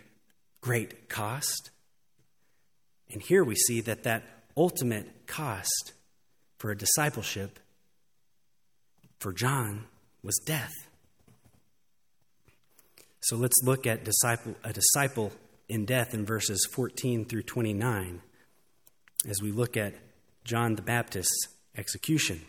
great 0.60 1.08
cost. 1.08 1.70
And 3.10 3.22
here 3.22 3.44
we 3.44 3.54
see 3.54 3.80
that 3.82 4.02
that 4.04 4.22
ultimate 4.56 5.26
cost 5.26 5.92
for 6.58 6.70
a 6.70 6.76
discipleship 6.76 7.58
for 9.18 9.32
John 9.32 9.84
was 10.22 10.38
death. 10.46 10.72
So 13.20 13.36
let's 13.36 13.62
look 13.62 13.86
at 13.86 14.04
disciple, 14.04 14.54
a 14.64 14.72
disciple 14.72 15.32
in 15.68 15.84
death 15.84 16.14
in 16.14 16.24
verses 16.24 16.66
14 16.72 17.26
through 17.26 17.42
29 17.42 18.22
as 19.28 19.42
we 19.42 19.52
look 19.52 19.76
at 19.76 19.94
John 20.44 20.76
the 20.76 20.82
Baptist's 20.82 21.48
execution. 21.76 22.40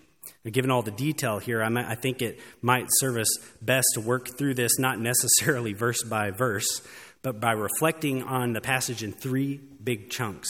Given 0.50 0.72
all 0.72 0.82
the 0.82 0.92
detail 0.92 1.40
here, 1.40 1.62
I, 1.62 1.70
might, 1.70 1.86
I 1.86 1.96
think 1.96 2.22
it 2.22 2.40
might 2.62 2.88
serve 3.00 3.18
us 3.18 3.28
best 3.62 3.88
to 3.96 4.02
work 4.02 4.38
through 4.38 4.54
this 4.54 4.80
not 4.80 5.00
necessarily 5.00 5.74
verse 5.74 6.02
by 6.04 6.32
verse, 6.32 6.82
but 7.22 7.42
by 7.42 7.52
reflecting 7.52 8.24
on 8.24 8.54
the 8.54 8.62
passage 8.62 9.04
in 9.04 9.12
three 9.12 9.60
big 9.84 10.10
chunks 10.10 10.50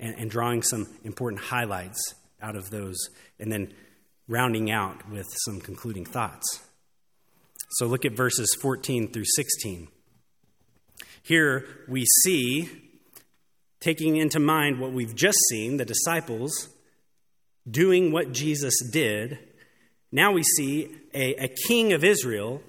and, 0.00 0.16
and 0.16 0.30
drawing 0.30 0.62
some 0.62 0.88
important 1.04 1.42
highlights 1.42 2.14
out 2.42 2.56
of 2.56 2.70
those, 2.70 2.96
and 3.38 3.52
then 3.52 3.72
rounding 4.26 4.70
out 4.70 5.08
with 5.10 5.26
some 5.44 5.60
concluding 5.60 6.04
thoughts. 6.04 6.60
So 7.72 7.86
look 7.86 8.04
at 8.04 8.12
verses 8.12 8.56
14 8.60 9.12
through 9.12 9.26
16. 9.26 9.88
Here 11.22 11.66
we 11.86 12.06
see, 12.24 12.68
taking 13.78 14.16
into 14.16 14.40
mind 14.40 14.80
what 14.80 14.92
we've 14.92 15.14
just 15.14 15.38
seen, 15.50 15.76
the 15.76 15.84
disciples 15.84 16.68
doing 17.68 18.12
what 18.12 18.32
Jesus 18.32 18.74
did. 18.92 19.38
Now 20.12 20.32
we 20.32 20.42
see 20.42 20.94
a, 21.14 21.44
a 21.44 21.48
king 21.68 21.92
of 21.92 22.04
Israel 22.04 22.62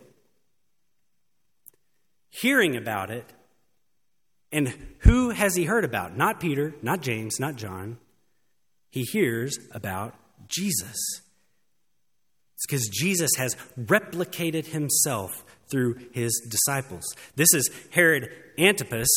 hearing 2.29 2.75
about 2.75 3.11
it. 3.11 3.25
And 4.51 4.73
who 4.99 5.29
has 5.29 5.55
he 5.55 5.63
heard 5.63 5.85
about? 5.85 6.17
Not 6.17 6.39
Peter, 6.39 6.73
not 6.81 7.01
James, 7.01 7.39
not 7.39 7.55
John. 7.55 7.97
he 8.91 9.03
hears 9.03 9.57
about 9.71 10.13
Jesus. 10.47 11.21
It's 12.55 12.67
because 12.67 12.89
Jesus 12.89 13.31
has 13.37 13.55
replicated 13.79 14.67
himself 14.67 15.31
through 15.71 15.95
his 16.11 16.31
disciples. 16.49 17.03
This 17.35 17.53
is 17.53 17.71
Herod 17.91 18.29
Antipas, 18.59 19.07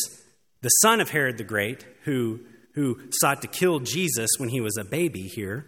the 0.63 0.69
son 0.69 1.01
of 1.01 1.11
Herod 1.11 1.37
the 1.37 1.45
Great, 1.45 1.85
who, 2.05 2.41
who 2.75 3.01
sought 3.11 3.43
to 3.43 3.49
kill 3.49 3.81
Jesus 3.81 4.31
when 4.39 4.49
he 4.49 4.61
was 4.61 4.77
a 4.77 4.85
baby 4.85 5.23
here. 5.23 5.67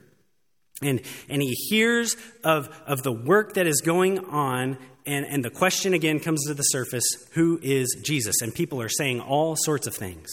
And, 0.82 1.00
and 1.28 1.40
he 1.40 1.54
hears 1.68 2.16
of, 2.44 2.68
of 2.86 3.02
the 3.02 3.12
work 3.12 3.54
that 3.54 3.66
is 3.66 3.80
going 3.80 4.18
on, 4.26 4.76
and, 5.06 5.24
and 5.24 5.44
the 5.44 5.50
question 5.50 5.94
again 5.94 6.20
comes 6.20 6.44
to 6.46 6.54
the 6.54 6.62
surface 6.62 7.06
who 7.32 7.58
is 7.62 7.96
Jesus? 8.04 8.42
And 8.42 8.54
people 8.54 8.82
are 8.82 8.88
saying 8.88 9.20
all 9.20 9.56
sorts 9.56 9.86
of 9.86 9.94
things. 9.94 10.28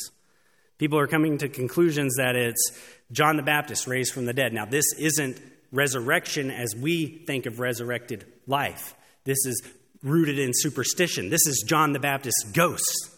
People 0.80 1.00
are 1.00 1.08
coming 1.08 1.38
to 1.38 1.48
conclusions 1.48 2.16
that 2.18 2.36
it's 2.36 2.78
John 3.12 3.38
the 3.38 3.44
Baptist 3.44 3.88
raised 3.88 4.14
from 4.14 4.26
the 4.26 4.34
dead. 4.34 4.52
Now, 4.52 4.66
this 4.66 4.86
isn't 4.98 5.40
resurrection 5.72 6.52
as 6.52 6.76
we 6.76 7.24
think 7.26 7.46
of 7.46 7.60
resurrected 7.60 8.26
life. 8.48 8.96
This 9.24 9.46
is 9.46 9.62
rooted 10.02 10.40
in 10.40 10.52
superstition. 10.54 11.30
This 11.30 11.48
is 11.48 11.64
John 11.66 11.94
the 11.94 12.00
Baptist's 12.00 12.52
ghost. 12.52 13.10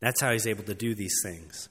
That's 0.00 0.20
how 0.20 0.32
he's 0.32 0.46
able 0.46 0.64
to 0.64 0.74
do 0.74 0.94
these 0.94 1.20
things. 1.22 1.68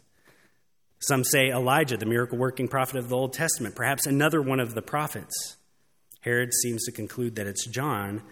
Some 1.00 1.24
say 1.24 1.50
Elijah, 1.50 1.98
the 1.98 2.06
miracle 2.06 2.38
working 2.38 2.68
prophet 2.68 2.98
of 2.98 3.10
the 3.10 3.16
Old 3.16 3.34
Testament, 3.34 3.76
perhaps 3.76 4.06
another 4.06 4.42
one 4.42 4.60
of 4.60 4.74
the 4.74 4.82
prophets. 4.82 5.58
Herod 6.22 6.54
seems 6.54 6.84
to 6.86 6.92
conclude 6.92 7.36
that 7.36 7.48
it's 7.48 7.68
John, 7.68 8.24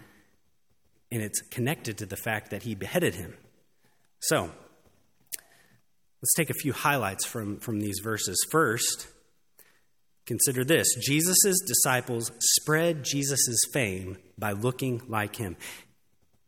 and 1.10 1.22
it's 1.22 1.40
connected 1.50 1.98
to 1.98 2.06
the 2.06 2.16
fact 2.16 2.50
that 2.50 2.64
he 2.64 2.74
beheaded 2.74 3.14
him. 3.14 3.34
So, 4.20 4.50
let's 6.20 6.34
take 6.36 6.50
a 6.50 6.54
few 6.54 6.72
highlights 6.72 7.24
from, 7.24 7.58
from 7.58 7.80
these 7.80 8.00
verses. 8.02 8.44
First, 8.50 9.06
consider 10.26 10.64
this 10.64 10.88
Jesus' 11.06 11.60
disciples 11.66 12.32
spread 12.40 13.04
Jesus' 13.04 13.60
fame 13.72 14.18
by 14.36 14.52
looking 14.52 15.02
like 15.08 15.36
him. 15.36 15.56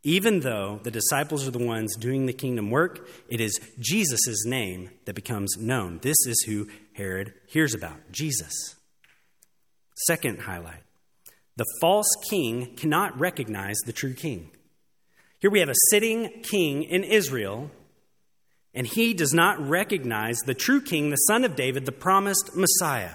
Even 0.05 0.41
though 0.41 0.81
the 0.83 0.91
disciples 0.91 1.47
are 1.47 1.51
the 1.51 1.59
ones 1.65 1.97
doing 1.97 2.27
the 2.27 2.33
kingdom 2.33 2.71
work, 2.71 3.09
it 3.29 3.41
is 3.41 3.59
Jesus' 3.81 4.47
name 4.47 4.91
that 5.07 5.15
becomes 5.15 5.57
known. 5.59 5.99
This 6.03 6.17
is 6.27 6.45
who 6.47 6.69
Herod 6.93 7.35
hears 7.47 7.75
about 7.75 8.13
Jesus. 8.13 8.77
Second 10.07 10.41
highlight 10.43 10.83
the 11.57 11.67
false 11.81 12.09
king 12.31 12.77
cannot 12.77 13.19
recognize 13.19 13.77
the 13.85 13.93
true 13.93 14.15
king. 14.15 14.51
Here 15.41 15.51
we 15.51 15.59
have 15.59 15.69
a 15.69 15.91
sitting 15.91 16.43
king 16.43 16.85
in 16.85 17.03
Israel, 17.03 17.73
and 18.75 18.87
he 18.87 19.13
does 19.13 19.33
not 19.33 19.59
recognize 19.59 20.39
the 20.39 20.55
true 20.55 20.81
king, 20.81 21.11
the 21.11 21.17
son 21.17 21.45
of 21.45 21.57
David, 21.57 21.85
the 21.85 21.91
promised 21.91 22.55
Messiah. 22.55 23.15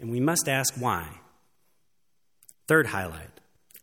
And 0.00 0.10
we 0.10 0.18
must 0.18 0.48
ask 0.48 0.74
why. 0.74 1.20
Third 2.66 2.86
highlight 2.86 3.29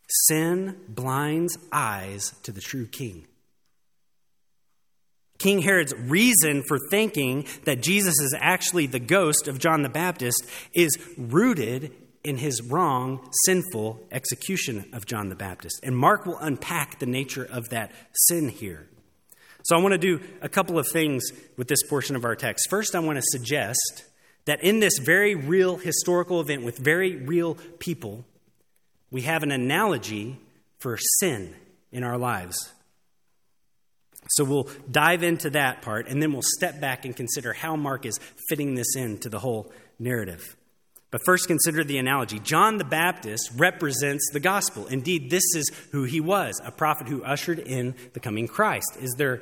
Sin 0.09 0.77
blinds 0.87 1.57
eyes 1.71 2.33
to 2.43 2.51
the 2.51 2.61
true 2.61 2.87
king. 2.87 3.27
King 5.37 5.61
Herod's 5.61 5.93
reason 5.93 6.63
for 6.63 6.79
thinking 6.89 7.45
that 7.65 7.81
Jesus 7.81 8.15
is 8.19 8.35
actually 8.39 8.87
the 8.87 8.99
ghost 8.99 9.47
of 9.47 9.59
John 9.59 9.83
the 9.83 9.89
Baptist 9.89 10.43
is 10.73 10.97
rooted 11.17 11.93
in 12.23 12.37
his 12.37 12.61
wrong, 12.61 13.29
sinful 13.45 14.05
execution 14.11 14.89
of 14.93 15.05
John 15.05 15.29
the 15.29 15.35
Baptist. 15.35 15.79
And 15.83 15.95
Mark 15.95 16.25
will 16.25 16.39
unpack 16.39 16.99
the 16.99 17.05
nature 17.05 17.45
of 17.45 17.69
that 17.69 17.91
sin 18.27 18.49
here. 18.49 18.87
So 19.63 19.75
I 19.75 19.81
want 19.81 19.93
to 19.93 19.97
do 19.97 20.21
a 20.41 20.49
couple 20.49 20.79
of 20.79 20.87
things 20.87 21.23
with 21.55 21.67
this 21.67 21.83
portion 21.83 22.15
of 22.15 22.25
our 22.25 22.35
text. 22.35 22.69
First, 22.69 22.95
I 22.95 22.99
want 22.99 23.17
to 23.17 23.23
suggest 23.23 24.05
that 24.45 24.63
in 24.63 24.79
this 24.79 24.97
very 24.97 25.35
real 25.35 25.77
historical 25.77 26.41
event 26.41 26.63
with 26.63 26.77
very 26.77 27.17
real 27.17 27.55
people, 27.79 28.25
we 29.11 29.21
have 29.21 29.43
an 29.43 29.51
analogy 29.51 30.39
for 30.79 30.97
sin 31.19 31.53
in 31.91 32.03
our 32.03 32.17
lives. 32.17 32.71
So 34.29 34.43
we'll 34.43 34.69
dive 34.91 35.23
into 35.23 35.49
that 35.51 35.81
part, 35.81 36.07
and 36.07 36.21
then 36.21 36.33
we'll 36.33 36.41
step 36.41 36.81
back 36.81 37.05
and 37.05 37.15
consider 37.15 37.53
how 37.53 37.75
Mark 37.75 38.05
is 38.05 38.19
fitting 38.49 38.75
this 38.75 38.95
into 38.95 39.29
the 39.29 39.39
whole 39.39 39.71
narrative. 39.99 40.55
But 41.09 41.21
first, 41.23 41.47
consider 41.47 41.85
the 41.85 41.97
analogy. 41.97 42.39
John 42.39 42.77
the 42.77 42.83
Baptist 42.83 43.51
represents 43.55 44.29
the 44.33 44.41
gospel. 44.41 44.87
Indeed, 44.87 45.29
this 45.29 45.55
is 45.55 45.71
who 45.91 46.03
he 46.03 46.19
was 46.19 46.61
a 46.65 46.71
prophet 46.71 47.07
who 47.07 47.23
ushered 47.23 47.59
in 47.59 47.95
the 48.13 48.19
coming 48.19 48.47
Christ. 48.47 48.97
Is 48.99 49.15
there 49.17 49.41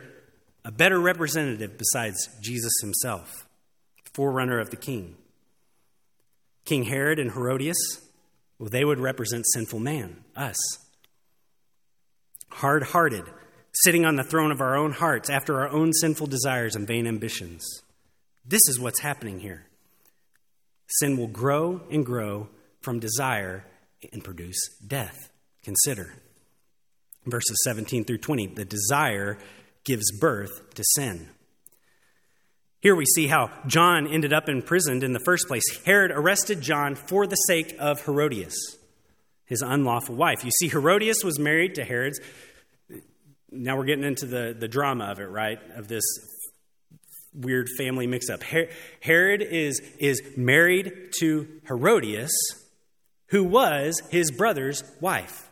a 0.63 0.71
better 0.71 0.99
representative 0.99 1.77
besides 1.77 2.29
Jesus 2.41 2.73
himself, 2.81 3.47
forerunner 4.13 4.59
of 4.59 4.69
the 4.69 4.77
king? 4.77 5.15
King 6.65 6.83
Herod 6.83 7.17
and 7.17 7.31
Herodias 7.31 8.01
well, 8.59 8.69
they 8.69 8.85
would 8.85 8.99
represent 8.99 9.45
sinful 9.53 9.79
man, 9.79 10.23
us. 10.35 10.57
Hard 12.49 12.83
hearted, 12.83 13.25
sitting 13.83 14.05
on 14.05 14.15
the 14.15 14.23
throne 14.23 14.51
of 14.51 14.61
our 14.61 14.75
own 14.75 14.93
hearts 14.93 15.29
after 15.29 15.59
our 15.61 15.69
own 15.69 15.91
sinful 15.93 16.27
desires 16.27 16.75
and 16.75 16.87
vain 16.87 17.07
ambitions. 17.07 17.65
This 18.45 18.61
is 18.69 18.79
what's 18.79 19.01
happening 19.01 19.39
here. 19.39 19.65
Sin 20.87 21.17
will 21.17 21.27
grow 21.27 21.81
and 21.91 22.05
grow 22.05 22.47
from 22.81 22.99
desire 22.99 23.65
and 24.13 24.23
produce 24.23 24.57
death. 24.85 25.29
Consider 25.63 26.13
verses 27.25 27.57
17 27.63 28.05
through 28.05 28.19
20. 28.19 28.47
The 28.47 28.65
desire 28.65 29.37
gives 29.83 30.11
birth 30.19 30.73
to 30.75 30.83
sin. 30.95 31.29
Here 32.85 32.95
we 32.95 33.07
see 33.07 33.25
how 33.25 33.49
John 33.65 34.05
ended 34.05 34.31
up 34.31 34.47
imprisoned 34.47 35.03
in 35.03 35.11
the 35.11 35.19
first 35.19 35.47
place. 35.47 35.63
Herod 35.85 36.11
arrested 36.11 36.61
John 36.61 36.93
for 36.93 37.25
the 37.25 37.35
sake 37.35 37.75
of 37.79 38.05
Herodias, 38.05 38.77
his 39.45 39.63
unlawful 39.63 40.13
wife. 40.13 40.45
You 40.45 40.51
see, 40.51 40.67
Herodias 40.67 41.23
was 41.23 41.39
married 41.39 41.73
to 41.75 41.83
Herod's. 41.83 42.19
Now 43.49 43.75
we're 43.75 43.85
getting 43.85 44.03
into 44.03 44.27
the, 44.27 44.55
the 44.55 44.67
drama 44.67 45.05
of 45.05 45.19
it, 45.19 45.23
right? 45.23 45.57
Of 45.73 45.87
this 45.87 46.03
weird 47.33 47.69
family 47.75 48.05
mix 48.05 48.29
up. 48.29 48.43
Herod 49.01 49.41
is, 49.41 49.81
is 49.97 50.21
married 50.37 51.11
to 51.21 51.47
Herodias, 51.67 52.37
who 53.29 53.45
was 53.45 53.99
his 54.11 54.29
brother's 54.29 54.83
wife. 55.01 55.44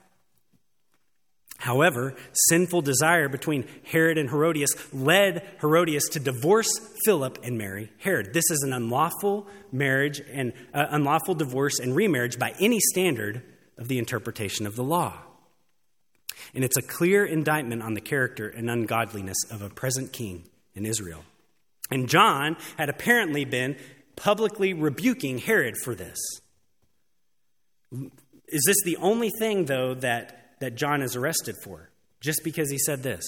However, 1.63 2.13
sinful 2.49 2.81
desire 2.81 3.29
between 3.29 3.65
Herod 3.85 4.17
and 4.17 4.29
Herodias 4.29 4.75
led 4.93 5.47
Herodias 5.61 6.09
to 6.09 6.19
divorce 6.19 6.67
Philip 7.05 7.39
and 7.41 7.57
marry 7.57 7.89
Herod. 7.99 8.33
This 8.33 8.51
is 8.51 8.63
an 8.63 8.73
unlawful 8.73 9.47
marriage 9.71 10.21
and 10.29 10.51
uh, 10.73 10.87
unlawful 10.89 11.35
divorce 11.35 11.79
and 11.79 11.95
remarriage 11.95 12.37
by 12.37 12.53
any 12.59 12.81
standard 12.81 13.43
of 13.77 13.87
the 13.87 13.97
interpretation 13.97 14.67
of 14.67 14.75
the 14.75 14.83
law. 14.83 15.17
And 16.53 16.65
it's 16.65 16.75
a 16.75 16.81
clear 16.81 17.23
indictment 17.23 17.81
on 17.81 17.93
the 17.93 18.01
character 18.01 18.49
and 18.49 18.69
ungodliness 18.69 19.37
of 19.49 19.61
a 19.61 19.69
present 19.69 20.11
king 20.11 20.43
in 20.75 20.85
Israel. 20.85 21.23
And 21.89 22.09
John 22.09 22.57
had 22.77 22.89
apparently 22.89 23.45
been 23.45 23.77
publicly 24.17 24.73
rebuking 24.73 25.37
Herod 25.37 25.75
for 25.81 25.95
this. 25.95 26.19
Is 28.49 28.63
this 28.67 28.83
the 28.83 28.97
only 28.97 29.29
thing, 29.39 29.63
though, 29.63 29.93
that 29.93 30.42
that 30.63 30.75
John 30.75 31.01
is 31.01 31.17
arrested 31.17 31.57
for 31.61 31.89
just 32.21 32.41
because 32.43 32.71
he 32.71 32.77
said 32.77 33.03
this? 33.03 33.25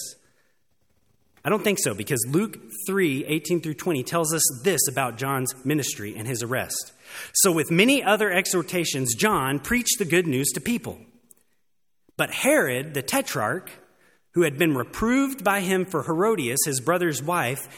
I 1.44 1.50
don't 1.50 1.62
think 1.62 1.78
so, 1.78 1.94
because 1.94 2.26
Luke 2.28 2.58
3 2.88 3.24
18 3.26 3.60
through 3.60 3.74
20 3.74 4.02
tells 4.02 4.34
us 4.34 4.42
this 4.64 4.88
about 4.88 5.18
John's 5.18 5.54
ministry 5.64 6.16
and 6.16 6.26
his 6.26 6.42
arrest. 6.42 6.92
So, 7.34 7.52
with 7.52 7.70
many 7.70 8.02
other 8.02 8.32
exhortations, 8.32 9.14
John 9.14 9.60
preached 9.60 9.98
the 9.98 10.04
good 10.06 10.26
news 10.26 10.48
to 10.54 10.60
people. 10.60 10.98
But 12.16 12.30
Herod, 12.32 12.94
the 12.94 13.02
tetrarch, 13.02 13.70
who 14.32 14.42
had 14.42 14.58
been 14.58 14.74
reproved 14.74 15.44
by 15.44 15.60
him 15.60 15.84
for 15.84 16.02
Herodias, 16.02 16.60
his 16.64 16.80
brother's 16.80 17.22
wife, 17.22 17.68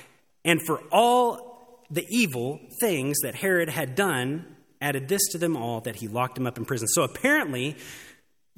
and 0.45 0.63
for 0.65 0.81
all 0.93 1.85
the 1.91 2.07
evil 2.09 2.61
things 2.81 3.19
that 3.23 3.35
Herod 3.35 3.69
had 3.69 3.97
done, 3.97 4.47
added 4.81 5.09
this 5.09 5.27
to 5.33 5.39
them 5.39 5.57
all 5.57 5.81
that 5.83 5.97
he 5.97 6.09
locked 6.09 6.39
him 6.39 6.47
up 6.47 6.57
in 6.57 6.65
prison. 6.65 6.87
So 6.89 7.03
apparently, 7.03 7.77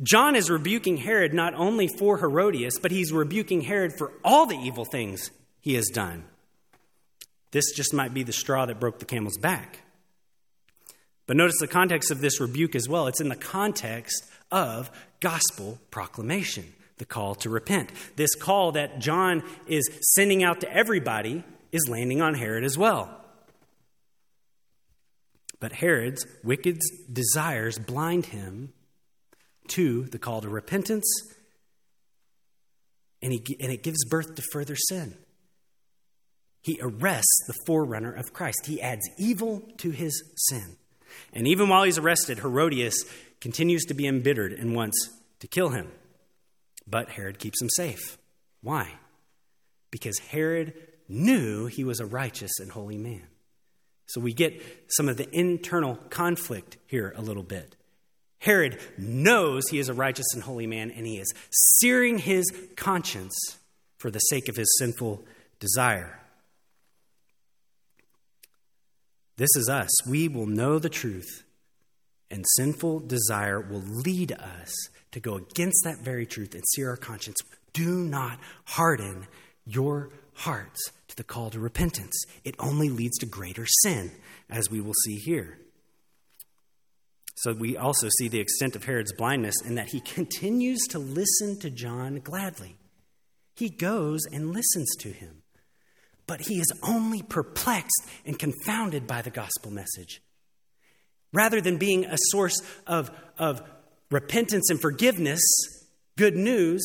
John 0.02 0.34
is 0.34 0.48
rebuking 0.48 0.96
Herod 0.96 1.34
not 1.34 1.54
only 1.54 1.86
for 1.86 2.18
Herodias, 2.18 2.78
but 2.80 2.90
he's 2.90 3.12
rebuking 3.12 3.60
Herod 3.60 3.92
for 3.96 4.12
all 4.24 4.46
the 4.46 4.56
evil 4.56 4.84
things 4.84 5.30
he 5.60 5.74
has 5.74 5.88
done. 5.88 6.24
This 7.50 7.72
just 7.72 7.92
might 7.92 8.14
be 8.14 8.22
the 8.22 8.32
straw 8.32 8.64
that 8.66 8.80
broke 8.80 8.98
the 8.98 9.04
camel's 9.04 9.36
back. 9.36 9.80
But 11.26 11.36
notice 11.36 11.58
the 11.60 11.68
context 11.68 12.10
of 12.10 12.20
this 12.20 12.40
rebuke 12.40 12.74
as 12.74 12.88
well. 12.88 13.06
It's 13.06 13.20
in 13.20 13.28
the 13.28 13.36
context 13.36 14.24
of 14.50 14.90
gospel 15.20 15.78
proclamation, 15.90 16.72
the 16.98 17.04
call 17.04 17.34
to 17.36 17.50
repent. 17.50 17.90
This 18.16 18.34
call 18.34 18.72
that 18.72 19.00
John 19.00 19.42
is 19.66 19.88
sending 20.14 20.42
out 20.42 20.60
to 20.62 20.72
everybody 20.72 21.44
is 21.72 21.88
landing 21.88 22.20
on 22.22 22.34
Herod 22.34 22.64
as 22.64 22.78
well. 22.78 23.16
But 25.60 25.72
Herod's 25.72 26.26
wicked 26.42 26.80
desires 27.12 27.78
blind 27.78 28.26
him 28.26 28.72
to 29.70 30.04
the 30.04 30.18
call 30.18 30.40
to 30.40 30.48
repentance, 30.48 31.06
and, 33.22 33.32
he, 33.32 33.56
and 33.60 33.72
it 33.72 33.82
gives 33.82 34.04
birth 34.04 34.34
to 34.34 34.42
further 34.52 34.76
sin. 34.76 35.16
He 36.62 36.78
arrests 36.80 37.44
the 37.46 37.54
forerunner 37.66 38.12
of 38.12 38.32
Christ. 38.32 38.66
He 38.66 38.80
adds 38.80 39.08
evil 39.18 39.62
to 39.78 39.90
his 39.90 40.22
sin. 40.36 40.76
And 41.32 41.46
even 41.46 41.68
while 41.68 41.84
he's 41.84 41.98
arrested, 41.98 42.38
Herodias 42.38 43.04
continues 43.40 43.84
to 43.86 43.94
be 43.94 44.06
embittered 44.06 44.52
and 44.52 44.74
wants 44.74 45.10
to 45.40 45.48
kill 45.48 45.70
him. 45.70 45.90
But 46.86 47.10
Herod 47.10 47.38
keeps 47.38 47.60
him 47.60 47.68
safe. 47.76 48.18
Why? 48.62 48.94
Because 49.90 50.18
Herod 50.18 50.74
knew 51.08 51.66
he 51.66 51.84
was 51.84 52.00
a 52.00 52.06
righteous 52.06 52.52
and 52.60 52.70
holy 52.70 52.98
man. 52.98 53.26
So 54.06 54.20
we 54.20 54.32
get 54.32 54.60
some 54.88 55.08
of 55.08 55.16
the 55.16 55.28
internal 55.36 55.96
conflict 56.10 56.76
here 56.86 57.14
a 57.16 57.22
little 57.22 57.42
bit. 57.42 57.76
Herod 58.40 58.78
knows 58.98 59.68
he 59.68 59.78
is 59.78 59.88
a 59.88 59.94
righteous 59.94 60.26
and 60.34 60.42
holy 60.42 60.66
man, 60.66 60.90
and 60.90 61.06
he 61.06 61.18
is 61.18 61.32
searing 61.78 62.18
his 62.18 62.44
conscience 62.76 63.34
for 63.98 64.10
the 64.10 64.18
sake 64.18 64.48
of 64.48 64.56
his 64.56 64.76
sinful 64.78 65.24
desire. 65.60 66.20
This 69.36 69.54
is 69.56 69.68
us. 69.68 69.90
We 70.06 70.26
will 70.26 70.46
know 70.46 70.78
the 70.78 70.88
truth, 70.88 71.44
and 72.30 72.44
sinful 72.56 73.00
desire 73.00 73.60
will 73.60 73.82
lead 73.82 74.32
us 74.32 74.74
to 75.12 75.20
go 75.20 75.34
against 75.34 75.84
that 75.84 75.98
very 75.98 76.26
truth 76.26 76.54
and 76.54 76.64
sear 76.74 76.90
our 76.90 76.96
conscience. 76.96 77.38
Do 77.72 78.04
not 78.04 78.38
harden 78.64 79.26
your 79.66 80.10
hearts 80.32 80.80
to 81.08 81.16
the 81.16 81.24
call 81.24 81.50
to 81.50 81.60
repentance. 81.60 82.24
It 82.44 82.54
only 82.58 82.88
leads 82.88 83.18
to 83.18 83.26
greater 83.26 83.66
sin, 83.82 84.12
as 84.48 84.70
we 84.70 84.80
will 84.80 84.94
see 85.04 85.16
here. 85.16 85.58
So 87.40 87.54
we 87.54 87.76
also 87.76 88.08
see 88.18 88.28
the 88.28 88.40
extent 88.40 88.76
of 88.76 88.84
Herod's 88.84 89.14
blindness 89.14 89.54
in 89.64 89.76
that 89.76 89.88
he 89.88 90.00
continues 90.14 90.80
to 90.90 90.98
listen 90.98 91.58
to 91.60 91.70
John 91.70 92.20
gladly. 92.20 92.76
He 93.56 93.70
goes 93.70 94.20
and 94.30 94.52
listens 94.52 94.94
to 95.00 95.10
him, 95.10 95.42
but 96.26 96.42
he 96.42 96.60
is 96.60 96.72
only 96.82 97.22
perplexed 97.22 98.06
and 98.24 98.38
confounded 98.38 99.06
by 99.06 99.22
the 99.22 99.30
gospel 99.30 99.70
message. 99.70 100.22
Rather 101.32 101.60
than 101.60 101.76
being 101.76 102.04
a 102.04 102.16
source 102.30 102.60
of, 102.86 103.10
of 103.38 103.62
repentance 104.10 104.68
and 104.70 104.80
forgiveness, 104.80 105.40
good 106.16 106.36
news, 106.36 106.82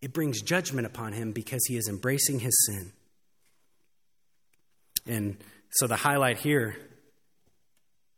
it 0.00 0.12
brings 0.12 0.42
judgment 0.42 0.86
upon 0.86 1.12
him 1.12 1.32
because 1.32 1.60
he 1.66 1.76
is 1.76 1.88
embracing 1.88 2.40
his 2.40 2.66
sin. 2.66 2.92
And 5.06 5.36
so 5.70 5.86
the 5.86 5.96
highlight 5.96 6.38
here, 6.38 6.76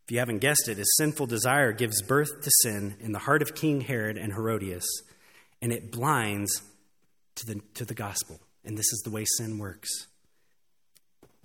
if 0.05 0.13
you 0.13 0.19
haven't 0.19 0.39
guessed 0.39 0.69
it, 0.69 0.79
is 0.79 0.95
sinful 0.99 1.27
desire 1.27 1.73
gives 1.73 2.03
birth 2.03 2.43
to 2.43 2.51
sin 2.63 2.97
in 3.01 3.13
the 3.13 3.21
heart 3.21 3.41
of 3.41 3.55
King 3.55 3.81
Herod 3.81 4.19
and 4.19 4.33
Herodias, 4.33 4.87
and 5.63 5.73
it 5.73 5.91
blinds 5.91 6.63
to 7.37 7.47
the, 7.47 7.61
to 7.75 7.85
the 7.87 7.95
gospel. 7.95 8.39
And 8.65 8.77
this 8.77 8.93
is 8.93 9.03
the 9.05 9.11
way 9.11 9.25
sin 9.39 9.59
works. 9.59 9.89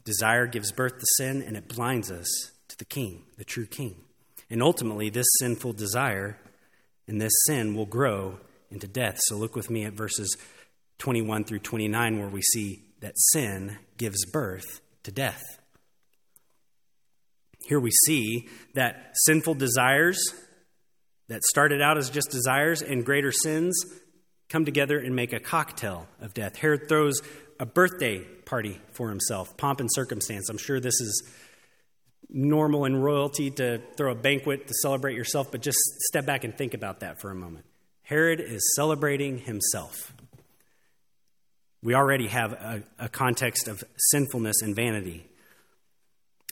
Desire 0.03 0.45
gives 0.45 0.71
birth 0.71 0.99
to 0.99 1.05
sin, 1.17 1.41
and 1.41 1.55
it 1.55 1.69
blinds 1.69 2.11
us 2.11 2.51
to 2.67 2.77
the 2.77 2.85
king, 2.85 3.23
the 3.37 3.45
true 3.45 3.65
king. 3.65 3.95
And 4.49 4.61
ultimately, 4.61 5.09
this 5.09 5.27
sinful 5.39 5.73
desire 5.73 6.37
and 7.07 7.19
this 7.19 7.33
sin 7.47 7.75
will 7.75 7.85
grow 7.85 8.39
into 8.69 8.87
death. 8.87 9.19
So 9.23 9.35
look 9.35 9.55
with 9.55 9.69
me 9.69 9.83
at 9.85 9.93
verses 9.93 10.37
21 10.99 11.45
through 11.45 11.59
29, 11.59 12.19
where 12.19 12.27
we 12.27 12.41
see 12.41 12.83
that 12.99 13.13
sin 13.31 13.77
gives 13.97 14.25
birth 14.25 14.81
to 15.03 15.11
death. 15.11 15.41
Here 17.69 17.79
we 17.79 17.91
see 17.91 18.49
that 18.73 19.11
sinful 19.13 19.53
desires 19.53 20.19
that 21.27 21.43
started 21.43 21.83
out 21.83 21.99
as 21.99 22.09
just 22.09 22.31
desires 22.31 22.81
and 22.81 23.05
greater 23.05 23.31
sins 23.31 23.79
come 24.49 24.65
together 24.65 24.97
and 24.97 25.15
make 25.15 25.33
a 25.33 25.39
cocktail 25.39 26.07
of 26.19 26.33
death. 26.33 26.55
Herod 26.55 26.89
throws 26.89 27.21
a 27.59 27.67
birthday 27.67 28.23
party 28.45 28.81
for 28.93 29.09
himself, 29.09 29.55
pomp 29.55 29.81
and 29.81 29.89
circumstance. 29.93 30.49
I'm 30.49 30.57
sure 30.57 30.79
this 30.79 30.99
is 30.99 31.31
normal 32.27 32.85
in 32.85 32.95
royalty 32.95 33.51
to 33.51 33.79
throw 33.95 34.13
a 34.13 34.15
banquet 34.15 34.65
to 34.65 34.73
celebrate 34.81 35.15
yourself, 35.15 35.51
but 35.51 35.61
just 35.61 35.77
step 36.07 36.25
back 36.25 36.43
and 36.43 36.57
think 36.57 36.73
about 36.73 37.01
that 37.01 37.21
for 37.21 37.29
a 37.29 37.35
moment. 37.35 37.67
Herod 38.01 38.39
is 38.39 38.73
celebrating 38.75 39.37
himself. 39.37 40.11
We 41.83 41.93
already 41.93 42.29
have 42.29 42.53
a, 42.53 42.83
a 42.97 43.09
context 43.09 43.67
of 43.67 43.83
sinfulness 44.09 44.63
and 44.63 44.75
vanity. 44.75 45.28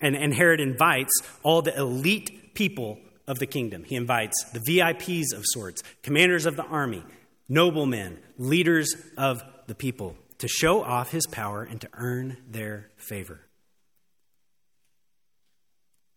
And, 0.01 0.15
and 0.15 0.33
Herod 0.33 0.59
invites 0.59 1.11
all 1.43 1.61
the 1.61 1.75
elite 1.75 2.53
people 2.53 2.99
of 3.27 3.39
the 3.39 3.47
kingdom. 3.47 3.83
He 3.83 3.95
invites 3.95 4.43
the 4.53 4.59
VIPs 4.59 5.35
of 5.35 5.43
sorts, 5.45 5.83
commanders 6.03 6.45
of 6.45 6.55
the 6.55 6.63
army, 6.63 7.03
noblemen, 7.49 8.19
leaders 8.37 8.95
of 9.17 9.43
the 9.67 9.75
people, 9.75 10.15
to 10.37 10.47
show 10.47 10.83
off 10.83 11.11
his 11.11 11.25
power 11.27 11.63
and 11.63 11.81
to 11.81 11.89
earn 11.93 12.37
their 12.47 12.89
favor. 12.97 13.41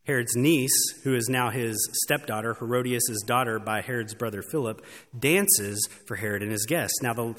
Herod's 0.04 0.34
niece, 0.34 0.72
who 1.04 1.14
is 1.14 1.28
now 1.28 1.50
his 1.50 1.88
stepdaughter, 2.04 2.54
Herodias' 2.54 3.22
daughter 3.26 3.58
by 3.58 3.80
Herod's 3.80 4.14
brother 4.14 4.42
Philip, 4.42 4.84
dances 5.18 5.88
for 6.06 6.16
Herod 6.16 6.42
and 6.42 6.50
his 6.50 6.66
guests. 6.66 7.00
Now, 7.02 7.12
the, 7.12 7.34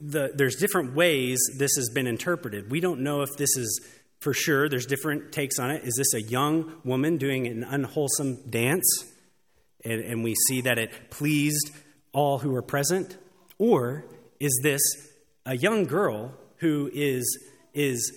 the, 0.00 0.32
there's 0.34 0.56
different 0.56 0.94
ways 0.94 1.38
this 1.58 1.76
has 1.76 1.90
been 1.94 2.06
interpreted. 2.06 2.70
We 2.70 2.80
don't 2.80 3.00
know 3.00 3.22
if 3.22 3.36
this 3.36 3.56
is 3.56 3.86
for 4.24 4.32
sure. 4.32 4.68
There's 4.68 4.86
different 4.86 5.30
takes 5.30 5.58
on 5.58 5.70
it. 5.70 5.84
Is 5.84 5.94
this 5.96 6.14
a 6.14 6.22
young 6.22 6.72
woman 6.82 7.18
doing 7.18 7.46
an 7.46 7.62
unwholesome 7.62 8.50
dance? 8.50 9.04
And, 9.84 10.00
and 10.00 10.24
we 10.24 10.34
see 10.48 10.62
that 10.62 10.78
it 10.78 11.10
pleased 11.10 11.70
all 12.12 12.38
who 12.38 12.50
were 12.50 12.62
present? 12.62 13.18
Or 13.58 14.06
is 14.40 14.58
this 14.62 14.80
a 15.44 15.56
young 15.56 15.84
girl 15.84 16.34
who 16.56 16.90
is, 16.92 17.38
is 17.74 18.10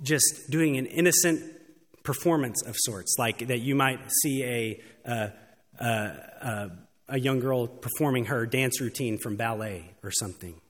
just 0.00 0.48
doing 0.48 0.76
an 0.76 0.86
innocent 0.86 1.42
performance 2.04 2.62
of 2.62 2.76
sorts, 2.78 3.16
like 3.18 3.48
that 3.48 3.58
you 3.58 3.74
might 3.74 3.98
see 4.22 4.44
a, 4.44 4.80
uh, 5.04 5.28
uh, 5.80 6.68
a 7.08 7.18
young 7.18 7.40
girl 7.40 7.66
performing 7.66 8.26
her 8.26 8.46
dance 8.46 8.80
routine 8.80 9.18
from 9.18 9.34
ballet 9.34 9.90
or 10.04 10.12
something. 10.12 10.60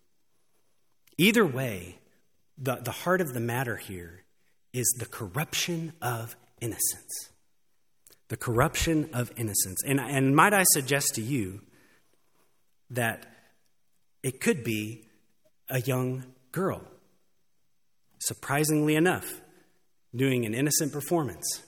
Either 1.19 1.45
way, 1.45 1.99
the, 2.57 2.77
the 2.77 2.90
heart 2.90 3.21
of 3.21 3.35
the 3.35 3.40
matter 3.40 3.77
here 3.77 4.23
is 4.76 4.94
the 4.98 5.06
corruption 5.06 5.94
of 6.02 6.36
innocence. 6.60 7.30
The 8.28 8.36
corruption 8.36 9.08
of 9.14 9.32
innocence. 9.36 9.82
And, 9.86 9.98
and 9.98 10.36
might 10.36 10.52
I 10.52 10.64
suggest 10.64 11.14
to 11.14 11.22
you 11.22 11.62
that 12.90 13.24
it 14.22 14.38
could 14.38 14.62
be 14.62 15.06
a 15.70 15.80
young 15.80 16.24
girl, 16.52 16.82
surprisingly 18.18 18.96
enough 18.96 19.40
doing 20.14 20.44
an 20.44 20.52
innocent 20.52 20.92
performance. 20.92 21.62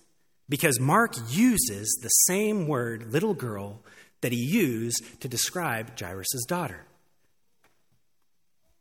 Because 0.47 0.79
Mark 0.79 1.15
uses 1.31 1.99
the 2.03 2.09
same 2.09 2.67
word, 2.67 3.11
little 3.11 3.35
girl, 3.35 3.81
that 4.21 4.33
he 4.33 4.39
used 4.39 5.03
to 5.23 5.29
describe 5.29 5.99
Jairus' 5.99 6.45
daughter. 6.47 6.85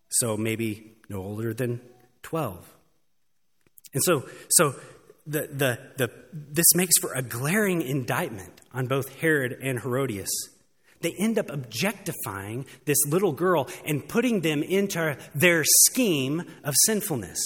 So 0.09 0.35
maybe 0.35 0.97
no 1.07 1.19
older 1.19 1.53
than 1.53 1.79
12. 2.23 2.76
And 3.93 4.03
so, 4.03 4.27
so 4.49 4.75
the, 5.25 5.47
the, 5.47 5.79
the, 5.97 6.11
this 6.33 6.75
makes 6.75 6.97
for 6.99 7.13
a 7.13 7.21
glaring 7.21 7.81
indictment 7.81 8.61
on 8.73 8.87
both 8.87 9.13
Herod 9.19 9.57
and 9.61 9.79
Herodias. 9.79 10.29
They 11.01 11.13
end 11.19 11.37
up 11.37 11.51
objectifying 11.51 12.65
this 12.85 12.97
little 13.07 13.31
girl 13.31 13.67
and 13.85 14.07
putting 14.07 14.41
them 14.41 14.63
into 14.63 15.17
their 15.35 15.63
scheme 15.63 16.43
of 16.63 16.73
sinfulness. 16.85 17.39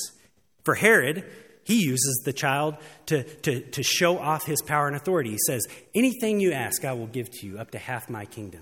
For 0.64 0.76
Herod, 0.76 1.26
he 1.64 1.84
uses 1.84 2.22
the 2.24 2.34
child 2.34 2.78
to, 3.08 3.24
to, 3.24 3.62
to 3.62 3.84
show 3.84 4.18
off 4.18 4.46
his 4.46 4.62
power 4.62 4.88
and 4.88 4.96
authority. 4.96 5.32
He 5.32 5.38
says, 5.46 5.66
Anything 5.94 6.40
you 6.40 6.54
ask, 6.54 6.86
I 6.86 6.94
will 6.94 7.08
give 7.08 7.30
to 7.32 7.48
you, 7.48 7.60
up 7.60 7.72
to 7.72 7.78
half 7.78 8.10
my 8.10 8.26
kingdom. 8.26 8.62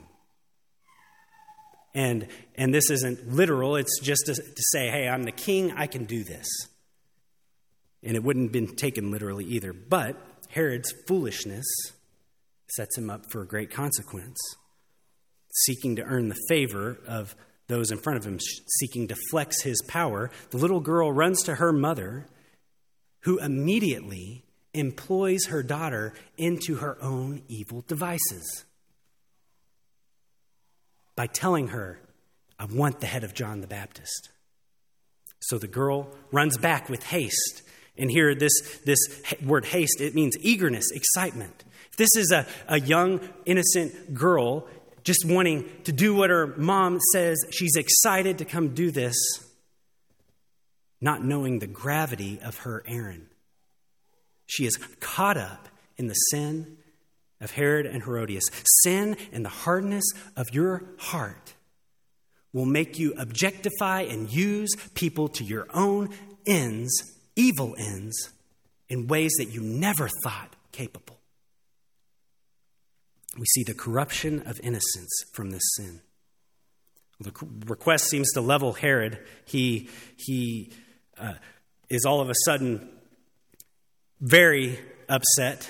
And, 1.94 2.28
and 2.56 2.74
this 2.74 2.90
isn't 2.90 3.34
literal, 3.34 3.76
it's 3.76 4.00
just 4.00 4.26
to, 4.28 4.34
to 4.34 4.64
say, 4.72 4.90
Hey, 4.90 5.08
I'm 5.08 5.24
the 5.24 5.32
king, 5.32 5.72
I 5.72 5.88
can 5.88 6.06
do 6.06 6.24
this. 6.24 6.48
And 8.04 8.16
it 8.16 8.24
wouldn't 8.24 8.46
have 8.46 8.52
been 8.52 8.76
taken 8.76 9.12
literally 9.12 9.46
either. 9.46 9.74
But 9.74 10.16
Herod's 10.50 10.94
foolishness 11.08 11.66
sets 12.72 12.98
him 12.98 13.10
up 13.10 13.24
for 13.32 13.42
a 13.42 13.48
great 13.48 13.72
consequence, 13.72 14.38
seeking 15.66 15.96
to 15.98 16.04
earn 16.04 16.30
the 16.30 16.40
favor 16.48 17.00
of 17.08 17.36
those 17.68 17.92
in 17.92 17.98
front 17.98 18.18
of 18.18 18.26
him, 18.26 18.40
seeking 18.80 19.08
to 19.08 19.16
flex 19.30 19.62
his 19.62 19.82
power. 19.88 20.32
The 20.50 20.58
little 20.58 20.80
girl 20.80 21.12
runs 21.12 21.44
to 21.44 21.56
her 21.56 21.72
mother 21.72 22.28
who 23.22 23.38
immediately 23.40 24.46
employs 24.74 25.48
her 25.48 25.64
daughter 25.64 26.14
into 26.38 26.76
her 26.76 26.98
own 27.02 27.42
evil 27.48 27.84
devices 27.88 28.66
by 31.16 31.28
telling 31.28 31.70
her, 31.70 32.00
I 32.58 32.66
want 32.66 33.02
the 33.02 33.08
head 33.08 33.24
of 33.24 33.34
John 33.34 33.62
the 33.62 33.68
Baptist. 33.68 34.30
So 35.42 35.58
the 35.58 35.68
girl 35.68 36.10
runs 36.32 36.58
back 36.58 36.90
with 36.90 37.04
haste. 37.04 37.64
And 38.00 38.10
here, 38.10 38.34
this, 38.34 38.80
this 38.86 39.00
word 39.44 39.66
haste, 39.66 40.02
it 40.02 40.16
means 40.16 40.36
eagerness, 40.40 40.92
excitement. 40.92 41.64
If 41.92 41.98
this 41.98 42.16
is 42.16 42.32
a, 42.32 42.46
a 42.68 42.80
young, 42.80 43.20
innocent 43.46 44.14
girl 44.14 44.68
just 45.04 45.26
wanting 45.26 45.70
to 45.84 45.92
do 45.92 46.14
what 46.14 46.30
her 46.30 46.48
mom 46.58 47.00
says, 47.14 47.38
she's 47.52 47.76
excited 47.76 48.38
to 48.40 48.46
come 48.46 48.74
do 48.74 48.92
this 48.92 49.16
not 51.02 51.24
knowing 51.24 51.60
the 51.60 51.68
gravity 51.68 52.40
of 52.44 52.58
her 52.60 52.84
errand. 52.88 53.28
She 54.48 54.66
is 54.66 54.78
caught 55.00 55.38
up 55.38 55.70
in 55.98 56.08
the 56.08 56.14
sin 56.14 56.78
of 57.40 57.52
Herod 57.52 57.86
and 57.86 58.04
Herodias. 58.04 58.44
Sin 58.84 59.16
and 59.32 59.46
the 59.46 59.50
hardness 59.50 60.04
of 60.36 60.48
your 60.54 60.84
heart 60.98 61.54
will 62.52 62.66
make 62.66 62.98
you 62.98 63.14
objectify 63.18 64.02
and 64.02 64.32
use 64.32 64.76
people 64.94 65.30
to 65.30 65.44
your 65.44 65.68
own 65.74 66.10
ends, 66.46 66.92
evil 67.40 67.74
ends, 67.78 68.30
in 68.90 69.08
ways 69.08 69.32
that 69.38 69.46
you 69.46 69.62
never 69.62 70.10
thought 70.24 70.56
capable. 70.72 71.18
We 73.38 73.46
see 73.46 73.64
the 73.64 73.74
corruption 73.74 74.42
of 74.46 74.60
innocence 74.62 75.24
from 75.32 75.52
this 75.52 75.64
sin. 75.78 76.02
The 77.22 77.32
request 77.66 78.10
seems 78.10 78.32
to 78.34 78.42
level 78.42 78.74
Herod. 78.74 79.20
He, 79.46 79.90
he 80.18 80.72
uh, 81.18 81.36
is 81.90 82.06
all 82.06 82.20
of 82.20 82.30
a 82.30 82.36
sudden 82.46 82.90
very 84.20 84.80
upset 85.08 85.70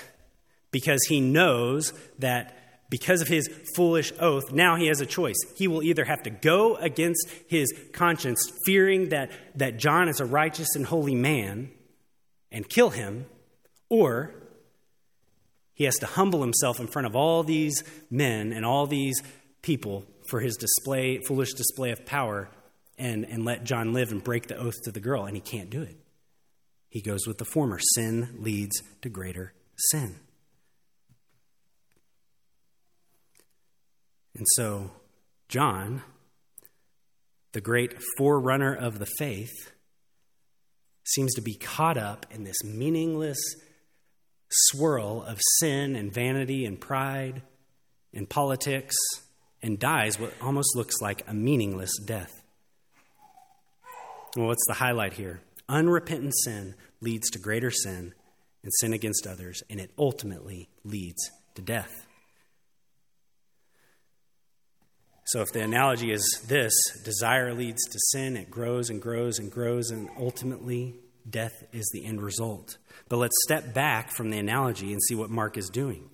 because 0.70 1.04
he 1.08 1.20
knows 1.20 1.92
that 2.18 2.56
because 2.90 3.22
of 3.22 3.28
his 3.28 3.48
foolish 3.76 4.12
oath, 4.18 4.52
now 4.52 4.76
he 4.76 4.88
has 4.88 5.00
a 5.00 5.06
choice. 5.06 5.36
He 5.56 5.68
will 5.68 5.82
either 5.82 6.04
have 6.04 6.24
to 6.24 6.30
go 6.30 6.74
against 6.76 7.26
his 7.46 7.72
conscience, 7.92 8.50
fearing 8.66 9.10
that, 9.10 9.30
that 9.54 9.78
John 9.78 10.08
is 10.08 10.20
a 10.20 10.26
righteous 10.26 10.74
and 10.74 10.84
holy 10.84 11.14
man, 11.14 11.70
and 12.50 12.68
kill 12.68 12.90
him, 12.90 13.26
or 13.88 14.34
he 15.72 15.84
has 15.84 15.96
to 15.98 16.06
humble 16.06 16.42
himself 16.42 16.80
in 16.80 16.88
front 16.88 17.06
of 17.06 17.14
all 17.14 17.44
these 17.44 17.84
men 18.10 18.52
and 18.52 18.66
all 18.66 18.86
these 18.86 19.22
people 19.62 20.04
for 20.28 20.40
his 20.40 20.56
display, 20.56 21.18
foolish 21.18 21.52
display 21.54 21.90
of 21.90 22.04
power 22.04 22.50
and, 22.98 23.24
and 23.24 23.44
let 23.44 23.64
John 23.64 23.92
live 23.92 24.10
and 24.10 24.22
break 24.22 24.48
the 24.48 24.56
oath 24.56 24.82
to 24.84 24.92
the 24.92 25.00
girl, 25.00 25.24
and 25.24 25.36
he 25.36 25.40
can't 25.40 25.70
do 25.70 25.80
it. 25.80 25.96
He 26.88 27.00
goes 27.00 27.26
with 27.26 27.38
the 27.38 27.44
former. 27.44 27.78
Sin 27.94 28.36
leads 28.40 28.82
to 29.02 29.08
greater 29.08 29.54
sin. 29.76 30.16
And 34.36 34.46
so, 34.54 34.90
John, 35.48 36.02
the 37.52 37.60
great 37.60 37.94
forerunner 38.16 38.74
of 38.74 38.98
the 38.98 39.08
faith, 39.18 39.72
seems 41.04 41.34
to 41.34 41.42
be 41.42 41.54
caught 41.54 41.98
up 41.98 42.26
in 42.30 42.44
this 42.44 42.62
meaningless 42.62 43.38
swirl 44.50 45.22
of 45.22 45.40
sin 45.58 45.96
and 45.96 46.12
vanity 46.12 46.64
and 46.64 46.80
pride 46.80 47.42
and 48.12 48.28
politics 48.28 48.96
and 49.62 49.78
dies 49.78 50.18
what 50.18 50.32
almost 50.40 50.76
looks 50.76 51.00
like 51.00 51.22
a 51.28 51.34
meaningless 51.34 51.92
death. 52.04 52.42
Well, 54.36 54.46
what's 54.46 54.66
the 54.66 54.74
highlight 54.74 55.14
here? 55.14 55.40
Unrepentant 55.68 56.34
sin 56.44 56.74
leads 57.00 57.30
to 57.30 57.38
greater 57.38 57.70
sin 57.70 58.14
and 58.62 58.72
sin 58.80 58.92
against 58.92 59.26
others, 59.26 59.62
and 59.70 59.80
it 59.80 59.90
ultimately 59.98 60.68
leads 60.84 61.30
to 61.54 61.62
death. 61.62 62.06
So, 65.32 65.42
if 65.42 65.52
the 65.52 65.62
analogy 65.62 66.10
is 66.10 66.42
this 66.48 66.74
desire 67.04 67.54
leads 67.54 67.84
to 67.84 67.98
sin, 68.10 68.36
it 68.36 68.50
grows 68.50 68.90
and 68.90 69.00
grows 69.00 69.38
and 69.38 69.48
grows, 69.48 69.90
and 69.90 70.10
ultimately 70.18 70.96
death 71.28 71.62
is 71.72 71.88
the 71.92 72.04
end 72.04 72.20
result. 72.20 72.78
But 73.08 73.18
let's 73.18 73.36
step 73.44 73.72
back 73.72 74.10
from 74.10 74.30
the 74.30 74.38
analogy 74.38 74.90
and 74.90 75.00
see 75.00 75.14
what 75.14 75.30
Mark 75.30 75.56
is 75.56 75.70
doing. 75.70 76.10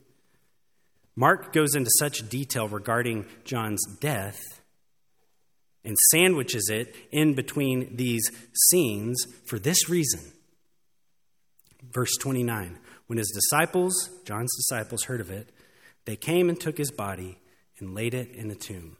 Mark 1.14 1.55
goes 1.55 1.75
into 1.75 1.91
such 1.99 2.29
detail 2.29 2.69
regarding 2.69 3.25
John's 3.45 3.83
death 4.01 4.39
and 5.83 5.97
sandwiches 6.11 6.69
it 6.71 6.95
in 7.11 7.33
between 7.33 7.97
these 7.97 8.31
scenes 8.69 9.25
for 9.47 9.59
this 9.59 9.89
reason. 9.89 10.21
Verse 11.91 12.14
29 12.19 12.79
When 13.07 13.17
his 13.17 13.33
disciples, 13.35 14.11
John's 14.27 14.55
disciples, 14.57 15.05
heard 15.05 15.23
of 15.23 15.31
it, 15.31 15.53
they 16.05 16.17
came 16.17 16.51
and 16.51 16.61
took 16.61 16.77
his 16.77 16.91
body 16.91 17.39
and 17.79 17.95
laid 17.95 18.12
it 18.12 18.33
in 18.33 18.51
a 18.51 18.55
tomb. 18.55 18.99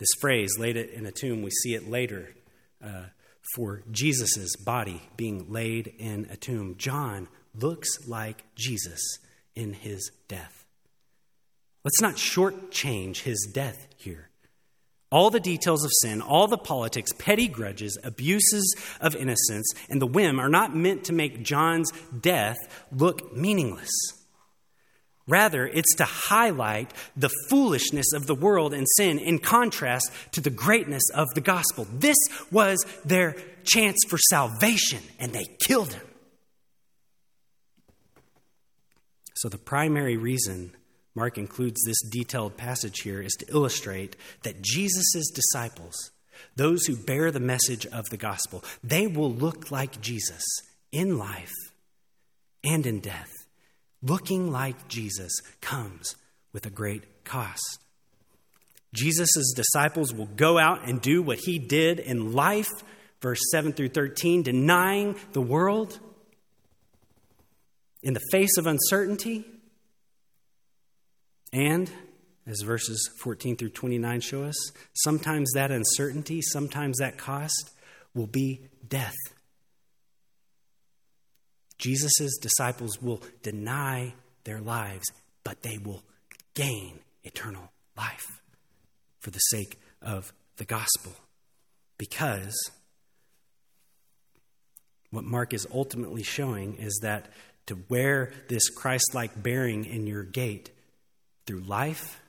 This 0.00 0.08
phrase, 0.18 0.58
laid 0.58 0.78
it 0.78 0.90
in 0.90 1.04
a 1.04 1.12
tomb, 1.12 1.42
we 1.42 1.50
see 1.50 1.74
it 1.74 1.90
later 1.90 2.30
uh, 2.82 3.04
for 3.54 3.82
Jesus' 3.90 4.56
body 4.56 5.02
being 5.18 5.52
laid 5.52 5.92
in 5.98 6.26
a 6.30 6.36
tomb. 6.36 6.76
John 6.78 7.28
looks 7.54 8.08
like 8.08 8.42
Jesus 8.54 9.18
in 9.54 9.74
his 9.74 10.10
death. 10.26 10.64
Let's 11.84 12.00
not 12.00 12.14
shortchange 12.14 13.18
his 13.18 13.46
death 13.52 13.88
here. 13.98 14.30
All 15.12 15.28
the 15.28 15.38
details 15.38 15.84
of 15.84 15.90
sin, 16.00 16.22
all 16.22 16.46
the 16.46 16.56
politics, 16.56 17.12
petty 17.18 17.48
grudges, 17.48 17.98
abuses 18.02 18.74
of 19.02 19.14
innocence, 19.14 19.70
and 19.90 20.00
the 20.00 20.06
whim 20.06 20.40
are 20.40 20.48
not 20.48 20.74
meant 20.74 21.04
to 21.04 21.12
make 21.12 21.42
John's 21.42 21.92
death 22.18 22.56
look 22.90 23.36
meaningless. 23.36 23.90
Rather, 25.26 25.66
it's 25.66 25.94
to 25.96 26.04
highlight 26.04 26.92
the 27.16 27.30
foolishness 27.48 28.12
of 28.14 28.26
the 28.26 28.34
world 28.34 28.74
and 28.74 28.86
sin 28.96 29.18
in 29.18 29.38
contrast 29.38 30.10
to 30.32 30.40
the 30.40 30.50
greatness 30.50 31.02
of 31.14 31.28
the 31.34 31.40
gospel. 31.40 31.86
This 31.92 32.16
was 32.50 32.84
their 33.04 33.36
chance 33.64 33.98
for 34.08 34.18
salvation, 34.18 35.00
and 35.18 35.32
they 35.32 35.44
killed 35.66 35.92
him. 35.92 36.06
So, 39.36 39.48
the 39.48 39.58
primary 39.58 40.16
reason 40.16 40.72
Mark 41.14 41.38
includes 41.38 41.80
this 41.84 42.00
detailed 42.10 42.56
passage 42.56 43.00
here 43.00 43.20
is 43.20 43.32
to 43.40 43.52
illustrate 43.52 44.16
that 44.42 44.62
Jesus' 44.62 45.30
disciples, 45.30 46.12
those 46.56 46.86
who 46.86 46.96
bear 46.96 47.30
the 47.30 47.40
message 47.40 47.86
of 47.86 48.08
the 48.10 48.16
gospel, 48.16 48.64
they 48.82 49.06
will 49.06 49.32
look 49.32 49.70
like 49.70 50.00
Jesus 50.00 50.42
in 50.92 51.18
life 51.18 51.52
and 52.62 52.86
in 52.86 53.00
death. 53.00 53.39
Looking 54.02 54.50
like 54.50 54.88
Jesus 54.88 55.32
comes 55.60 56.16
with 56.52 56.66
a 56.66 56.70
great 56.70 57.24
cost. 57.24 57.80
Jesus' 58.92 59.52
disciples 59.54 60.12
will 60.12 60.26
go 60.26 60.58
out 60.58 60.88
and 60.88 61.00
do 61.00 61.22
what 61.22 61.38
he 61.38 61.58
did 61.58 62.00
in 62.00 62.32
life, 62.32 62.70
verse 63.20 63.40
7 63.52 63.72
through 63.72 63.90
13, 63.90 64.42
denying 64.42 65.16
the 65.32 65.40
world 65.40 65.98
in 68.02 68.14
the 68.14 68.20
face 68.32 68.56
of 68.56 68.66
uncertainty 68.66 69.44
and, 71.52 71.90
as 72.46 72.62
verses 72.62 73.10
14 73.18 73.56
through 73.56 73.70
29 73.70 74.20
show 74.20 74.44
us, 74.44 74.72
sometimes 74.94 75.50
that 75.54 75.70
uncertainty, 75.70 76.40
sometimes 76.40 76.98
that 76.98 77.18
cost 77.18 77.70
will 78.14 78.26
be 78.26 78.60
death. 78.88 79.16
Jesus' 81.80 82.38
disciples 82.40 83.00
will 83.00 83.22
deny 83.42 84.14
their 84.44 84.60
lives, 84.60 85.06
but 85.42 85.62
they 85.62 85.78
will 85.78 86.04
gain 86.54 87.00
eternal 87.24 87.72
life 87.96 88.42
for 89.18 89.30
the 89.30 89.38
sake 89.38 89.78
of 90.02 90.32
the 90.56 90.64
gospel. 90.64 91.12
Because 91.98 92.54
what 95.10 95.24
Mark 95.24 95.54
is 95.54 95.66
ultimately 95.72 96.22
showing 96.22 96.76
is 96.76 97.00
that 97.02 97.30
to 97.66 97.78
wear 97.88 98.32
this 98.48 98.68
Christ 98.68 99.14
like 99.14 99.42
bearing 99.42 99.84
in 99.84 100.06
your 100.06 100.22
gait 100.22 100.70
through 101.46 101.60
life 101.60 102.20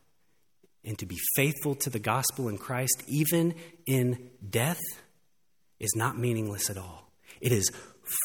and 0.83 0.97
to 0.99 1.05
be 1.05 1.17
faithful 1.35 1.75
to 1.75 1.89
the 1.89 1.99
gospel 1.99 2.47
in 2.47 2.57
Christ, 2.57 3.03
even 3.07 3.53
in 3.85 4.29
death, 4.47 4.81
is 5.79 5.93
not 5.95 6.17
meaningless 6.17 6.69
at 6.69 6.77
all. 6.77 7.11
It 7.39 7.51
is 7.51 7.69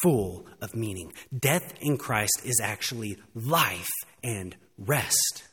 full 0.03 0.47
of 0.61 0.75
meaning. 0.75 1.13
Death 1.37 1.75
in 1.81 1.99
Christ 1.99 2.41
is 2.45 2.61
actually 2.63 3.19
life 3.35 3.89
and 4.23 4.57
rest. 4.79 5.45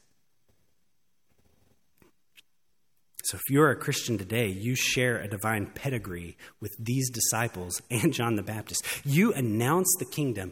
So, 3.26 3.38
if 3.38 3.44
you're 3.50 3.72
a 3.72 3.76
Christian 3.78 4.18
today, 4.18 4.48
you 4.48 4.76
share 4.76 5.18
a 5.18 5.30
divine 5.30 5.68
pedigree 5.68 6.38
with 6.60 6.76
these 6.78 7.10
disciples 7.10 7.82
and 7.90 8.12
John 8.12 8.36
the 8.36 8.44
Baptist. 8.44 8.86
You 9.06 9.32
announce 9.34 9.88
the 9.98 10.06
kingdom 10.06 10.52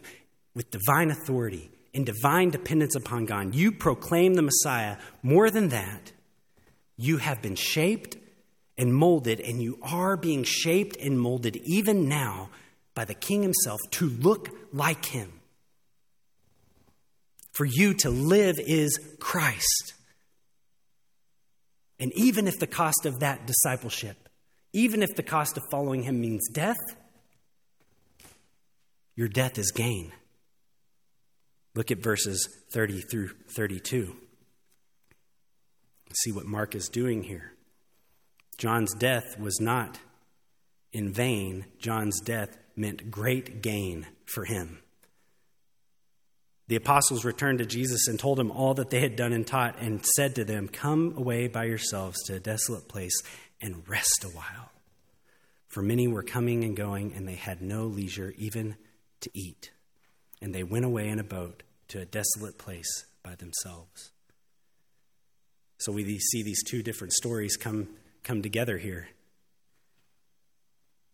with 0.54 0.70
divine 0.70 1.10
authority 1.10 1.70
and 1.92 2.06
divine 2.06 2.48
dependence 2.48 2.94
upon 2.94 3.26
God. 3.26 3.54
You 3.54 3.72
proclaim 3.72 4.34
the 4.34 4.42
Messiah. 4.42 4.96
More 5.22 5.50
than 5.50 5.68
that, 5.68 6.12
you 6.96 7.18
have 7.18 7.42
been 7.42 7.56
shaped 7.56 8.16
and 8.78 8.94
molded, 8.94 9.40
and 9.40 9.62
you 9.62 9.78
are 9.82 10.16
being 10.16 10.42
shaped 10.42 10.96
and 10.96 11.20
molded 11.20 11.56
even 11.64 12.08
now 12.08 12.48
by 12.94 13.04
the 13.04 13.14
King 13.14 13.42
Himself 13.42 13.80
to 13.92 14.08
look 14.08 14.50
like 14.72 15.06
Him. 15.06 15.40
For 17.52 17.64
you 17.64 17.94
to 17.94 18.10
live 18.10 18.56
is 18.58 18.98
Christ. 19.18 19.94
And 22.00 22.12
even 22.14 22.48
if 22.48 22.58
the 22.58 22.66
cost 22.66 23.06
of 23.06 23.20
that 23.20 23.46
discipleship, 23.46 24.28
even 24.72 25.02
if 25.02 25.14
the 25.14 25.22
cost 25.22 25.56
of 25.56 25.62
following 25.70 26.02
Him 26.02 26.20
means 26.20 26.48
death, 26.52 26.80
your 29.14 29.28
death 29.28 29.58
is 29.58 29.70
gain. 29.70 30.12
Look 31.74 31.90
at 31.90 32.02
verses 32.02 32.48
30 32.72 33.00
through 33.02 33.30
32. 33.54 34.16
See 36.14 36.32
what 36.32 36.44
Mark 36.44 36.74
is 36.74 36.88
doing 36.88 37.22
here. 37.22 37.52
John's 38.58 38.94
death 38.94 39.38
was 39.38 39.60
not 39.60 39.98
in 40.92 41.12
vain. 41.12 41.64
John's 41.78 42.20
death 42.20 42.56
meant 42.76 43.10
great 43.10 43.62
gain 43.62 44.06
for 44.24 44.44
him. 44.44 44.78
The 46.68 46.76
apostles 46.76 47.24
returned 47.24 47.58
to 47.58 47.66
Jesus 47.66 48.08
and 48.08 48.18
told 48.18 48.40
him 48.40 48.50
all 48.50 48.74
that 48.74 48.90
they 48.90 49.00
had 49.00 49.16
done 49.16 49.32
and 49.32 49.46
taught, 49.46 49.76
and 49.78 50.04
said 50.16 50.34
to 50.36 50.44
them, 50.44 50.68
Come 50.68 51.14
away 51.16 51.48
by 51.48 51.64
yourselves 51.64 52.22
to 52.24 52.36
a 52.36 52.40
desolate 52.40 52.88
place 52.88 53.20
and 53.60 53.86
rest 53.88 54.24
a 54.24 54.28
while. 54.28 54.70
For 55.68 55.82
many 55.82 56.06
were 56.08 56.22
coming 56.22 56.64
and 56.64 56.76
going, 56.76 57.12
and 57.14 57.26
they 57.26 57.34
had 57.34 57.60
no 57.62 57.84
leisure 57.84 58.32
even 58.38 58.76
to 59.20 59.30
eat. 59.34 59.70
And 60.40 60.54
they 60.54 60.62
went 60.62 60.84
away 60.84 61.08
in 61.08 61.18
a 61.18 61.24
boat 61.24 61.62
to 61.88 62.00
a 62.00 62.04
desolate 62.04 62.58
place 62.58 63.06
by 63.22 63.34
themselves. 63.34 64.12
So 65.78 65.92
we 65.92 66.18
see 66.18 66.42
these 66.42 66.62
two 66.64 66.82
different 66.82 67.12
stories 67.12 67.56
come, 67.56 67.88
come 68.22 68.40
together 68.40 68.78
here. 68.78 69.08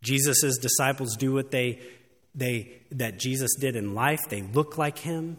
Jesus' 0.02 0.58
disciples 0.58 1.16
do 1.16 1.32
what 1.32 1.50
they, 1.50 1.80
they 2.34 2.80
that 2.92 3.18
Jesus 3.18 3.50
did 3.58 3.76
in 3.76 3.94
life. 3.94 4.20
They 4.28 4.42
look 4.42 4.78
like 4.78 4.98
him. 4.98 5.38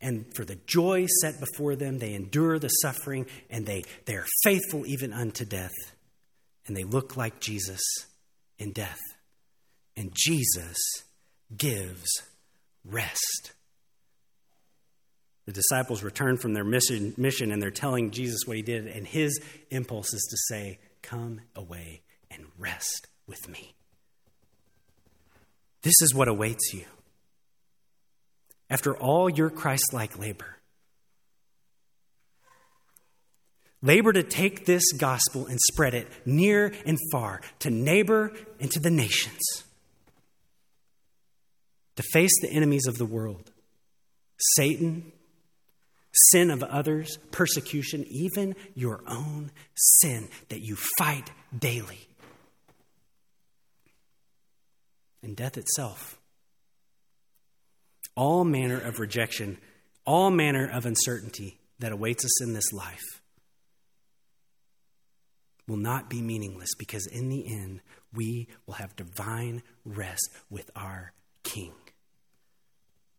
And 0.00 0.26
for 0.34 0.44
the 0.44 0.58
joy 0.66 1.06
set 1.22 1.40
before 1.40 1.74
them, 1.74 1.98
they 1.98 2.14
endure 2.14 2.58
the 2.58 2.68
suffering 2.68 3.26
and 3.50 3.66
they, 3.66 3.82
they 4.04 4.14
are 4.14 4.26
faithful 4.44 4.86
even 4.86 5.12
unto 5.12 5.44
death 5.44 5.74
and 6.66 6.76
they 6.76 6.84
look 6.84 7.16
like 7.16 7.40
Jesus 7.40 7.80
in 8.58 8.72
death. 8.72 9.00
And 9.96 10.12
Jesus 10.14 10.76
gives 11.56 12.06
rest. 12.84 13.52
The 15.46 15.52
disciples 15.52 16.04
return 16.04 16.36
from 16.36 16.52
their 16.52 16.62
mission, 16.62 17.14
mission 17.16 17.50
and 17.50 17.60
they're 17.60 17.70
telling 17.70 18.10
Jesus 18.10 18.40
what 18.44 18.58
he 18.58 18.62
did, 18.62 18.86
and 18.86 19.06
his 19.06 19.40
impulse 19.70 20.12
is 20.12 20.22
to 20.30 20.54
say, 20.54 20.78
Come 21.00 21.40
away 21.56 22.02
and 22.38 22.46
rest 22.58 23.08
with 23.26 23.48
me. 23.48 23.74
This 25.82 26.00
is 26.00 26.14
what 26.14 26.28
awaits 26.28 26.72
you. 26.72 26.84
After 28.70 28.96
all 28.96 29.28
your 29.28 29.50
Christ 29.50 29.92
like 29.92 30.18
labor, 30.18 30.58
Labor 33.80 34.12
to 34.12 34.22
take 34.24 34.66
this 34.66 34.92
gospel 34.92 35.46
and 35.46 35.58
spread 35.72 35.94
it 35.94 36.08
near 36.26 36.72
and 36.84 36.98
far 37.12 37.40
to 37.60 37.70
neighbor 37.70 38.32
and 38.58 38.70
to 38.72 38.80
the 38.80 38.90
nations. 38.90 39.40
To 41.96 42.02
face 42.12 42.32
the 42.42 42.50
enemies 42.50 42.86
of 42.86 42.98
the 42.98 43.06
world 43.06 43.50
Satan, 44.56 45.12
sin 46.30 46.50
of 46.50 46.62
others, 46.62 47.18
persecution, 47.30 48.04
even 48.08 48.54
your 48.74 49.02
own 49.06 49.50
sin 49.74 50.28
that 50.48 50.60
you 50.60 50.76
fight 50.96 51.30
daily, 51.56 52.07
and 55.22 55.36
death 55.36 55.56
itself. 55.56 56.18
All 58.14 58.44
manner 58.44 58.80
of 58.80 58.98
rejection, 58.98 59.58
all 60.04 60.30
manner 60.30 60.68
of 60.68 60.86
uncertainty 60.86 61.58
that 61.78 61.92
awaits 61.92 62.24
us 62.24 62.42
in 62.42 62.54
this 62.54 62.72
life 62.72 63.20
will 65.68 65.76
not 65.76 66.08
be 66.08 66.22
meaningless 66.22 66.70
because 66.78 67.06
in 67.06 67.28
the 67.28 67.46
end, 67.46 67.80
we 68.14 68.48
will 68.66 68.74
have 68.74 68.96
divine 68.96 69.62
rest 69.84 70.30
with 70.50 70.70
our 70.74 71.12
King. 71.44 71.72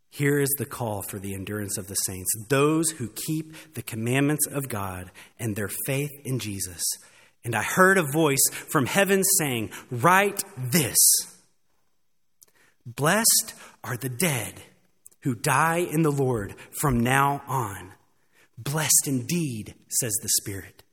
Here 0.09 0.39
is 0.39 0.49
the 0.57 0.65
call 0.65 1.03
for 1.03 1.19
the 1.19 1.35
endurance 1.35 1.77
of 1.77 1.87
the 1.87 1.95
saints 1.95 2.29
those 2.49 2.89
who 2.89 3.09
keep 3.27 3.53
the 3.75 3.83
commandments 3.83 4.47
of 4.47 4.67
God 4.67 5.11
and 5.37 5.55
their 5.55 5.69
faith 5.85 6.11
in 6.25 6.39
Jesus. 6.39 6.83
And 7.45 7.55
I 7.55 7.61
heard 7.61 7.97
a 7.97 8.11
voice 8.11 8.43
from 8.51 8.87
heaven 8.87 9.23
saying, 9.37 9.69
Write 9.91 10.43
this 10.57 10.97
Blessed 12.85 13.53
are 13.83 13.97
the 13.97 14.09
dead 14.09 14.61
who 15.21 15.35
die 15.35 15.79
in 15.79 16.01
the 16.01 16.11
Lord 16.11 16.55
from 16.71 16.99
now 16.99 17.41
on. 17.47 17.93
Blessed 18.57 19.07
indeed, 19.07 19.75
says 19.89 20.13
the 20.21 20.29
Spirit 20.41 20.83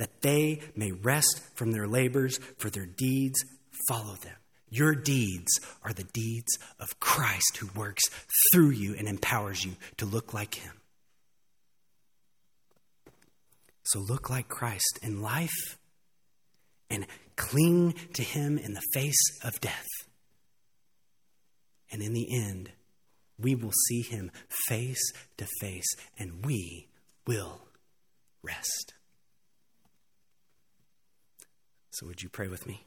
that 0.00 0.22
they 0.22 0.58
may 0.74 0.90
rest 0.92 1.42
from 1.54 1.72
their 1.72 1.86
labors, 1.86 2.38
for 2.56 2.70
their 2.70 2.86
deeds 2.86 3.44
follow 3.86 4.14
them. 4.14 4.34
Your 4.70 4.94
deeds 4.94 5.60
are 5.84 5.92
the 5.92 6.08
deeds 6.14 6.58
of 6.78 6.98
Christ 7.00 7.58
who 7.58 7.68
works 7.78 8.02
through 8.50 8.70
you 8.70 8.94
and 8.94 9.06
empowers 9.06 9.62
you 9.62 9.74
to 9.98 10.06
look 10.06 10.32
like 10.32 10.54
Him. 10.54 10.72
So 13.84 13.98
look 13.98 14.30
like 14.30 14.48
Christ 14.48 15.00
in 15.02 15.20
life 15.20 15.76
and 16.88 17.06
cling 17.36 17.94
to 18.14 18.22
Him 18.22 18.56
in 18.56 18.72
the 18.72 18.82
face 18.94 19.38
of 19.44 19.60
death. 19.60 19.86
And 21.90 22.02
in 22.02 22.12
the 22.12 22.28
end, 22.32 22.70
we 23.38 23.54
will 23.54 23.72
see 23.88 24.02
Him 24.02 24.30
face 24.68 25.12
to 25.38 25.46
face 25.60 25.88
and 26.18 26.44
we 26.44 26.88
will 27.26 27.62
rest. 28.42 28.94
So, 31.90 32.06
would 32.06 32.22
you 32.22 32.28
pray 32.28 32.48
with 32.48 32.66
me? 32.66 32.84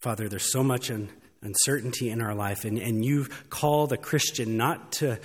Father, 0.00 0.28
there's 0.28 0.52
so 0.52 0.62
much 0.62 0.90
un- 0.90 1.10
uncertainty 1.42 2.10
in 2.10 2.20
our 2.20 2.34
life, 2.34 2.64
and, 2.64 2.78
and 2.78 3.04
you 3.04 3.26
call 3.50 3.88
the 3.88 3.96
Christian 3.96 4.56
not 4.56 4.92
to, 4.92 5.18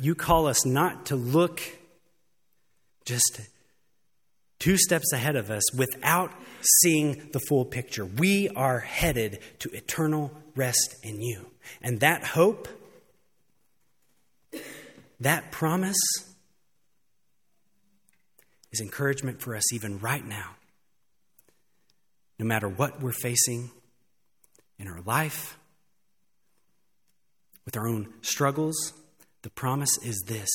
you 0.00 0.16
call 0.16 0.48
us 0.48 0.66
not 0.66 1.06
to 1.06 1.16
look 1.16 1.60
just 3.04 3.40
two 4.58 4.76
steps 4.76 5.12
ahead 5.12 5.36
of 5.36 5.50
us 5.50 5.62
without 5.74 6.32
seeing 6.82 7.28
the 7.32 7.40
full 7.40 7.64
picture. 7.64 8.04
We 8.04 8.48
are 8.50 8.80
headed 8.80 9.40
to 9.60 9.70
eternal 9.70 10.32
rest 10.56 10.96
in 11.02 11.20
you. 11.20 11.50
And 11.82 12.00
that 12.00 12.24
hope 12.24 12.68
that 15.20 15.50
promise 15.52 15.96
is 18.72 18.80
encouragement 18.80 19.40
for 19.40 19.54
us 19.54 19.72
even 19.72 19.98
right 19.98 20.24
now. 20.24 20.56
No 22.38 22.46
matter 22.46 22.68
what 22.68 23.00
we're 23.00 23.12
facing 23.12 23.70
in 24.78 24.88
our 24.88 25.00
life, 25.02 25.56
with 27.64 27.76
our 27.76 27.86
own 27.86 28.12
struggles, 28.20 28.92
the 29.42 29.50
promise 29.50 29.98
is 30.02 30.24
this 30.26 30.50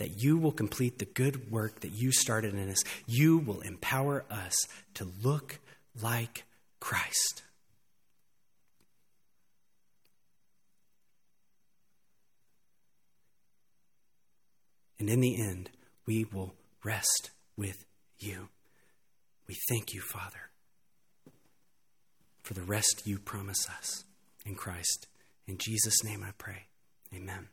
that 0.00 0.22
you 0.22 0.38
will 0.38 0.50
complete 0.50 0.98
the 0.98 1.04
good 1.04 1.50
work 1.50 1.80
that 1.80 1.92
you 1.92 2.10
started 2.10 2.54
in 2.54 2.70
us. 2.70 2.82
You 3.06 3.36
will 3.36 3.60
empower 3.60 4.24
us 4.30 4.54
to 4.94 5.06
look 5.22 5.60
like 6.02 6.44
Christ. 6.80 7.42
And 14.98 15.10
in 15.10 15.20
the 15.20 15.38
end, 15.38 15.68
we 16.06 16.24
will 16.24 16.54
rest 16.82 17.30
with 17.58 17.84
you. 18.18 18.48
We 19.46 19.56
thank 19.68 19.92
you, 19.92 20.00
Father, 20.00 20.48
for 22.42 22.54
the 22.54 22.62
rest 22.62 23.02
you 23.04 23.18
promise 23.18 23.68
us 23.68 24.04
in 24.46 24.54
Christ. 24.54 25.08
In 25.46 25.58
Jesus' 25.58 26.02
name 26.02 26.24
I 26.26 26.30
pray. 26.38 26.68
Amen. 27.14 27.48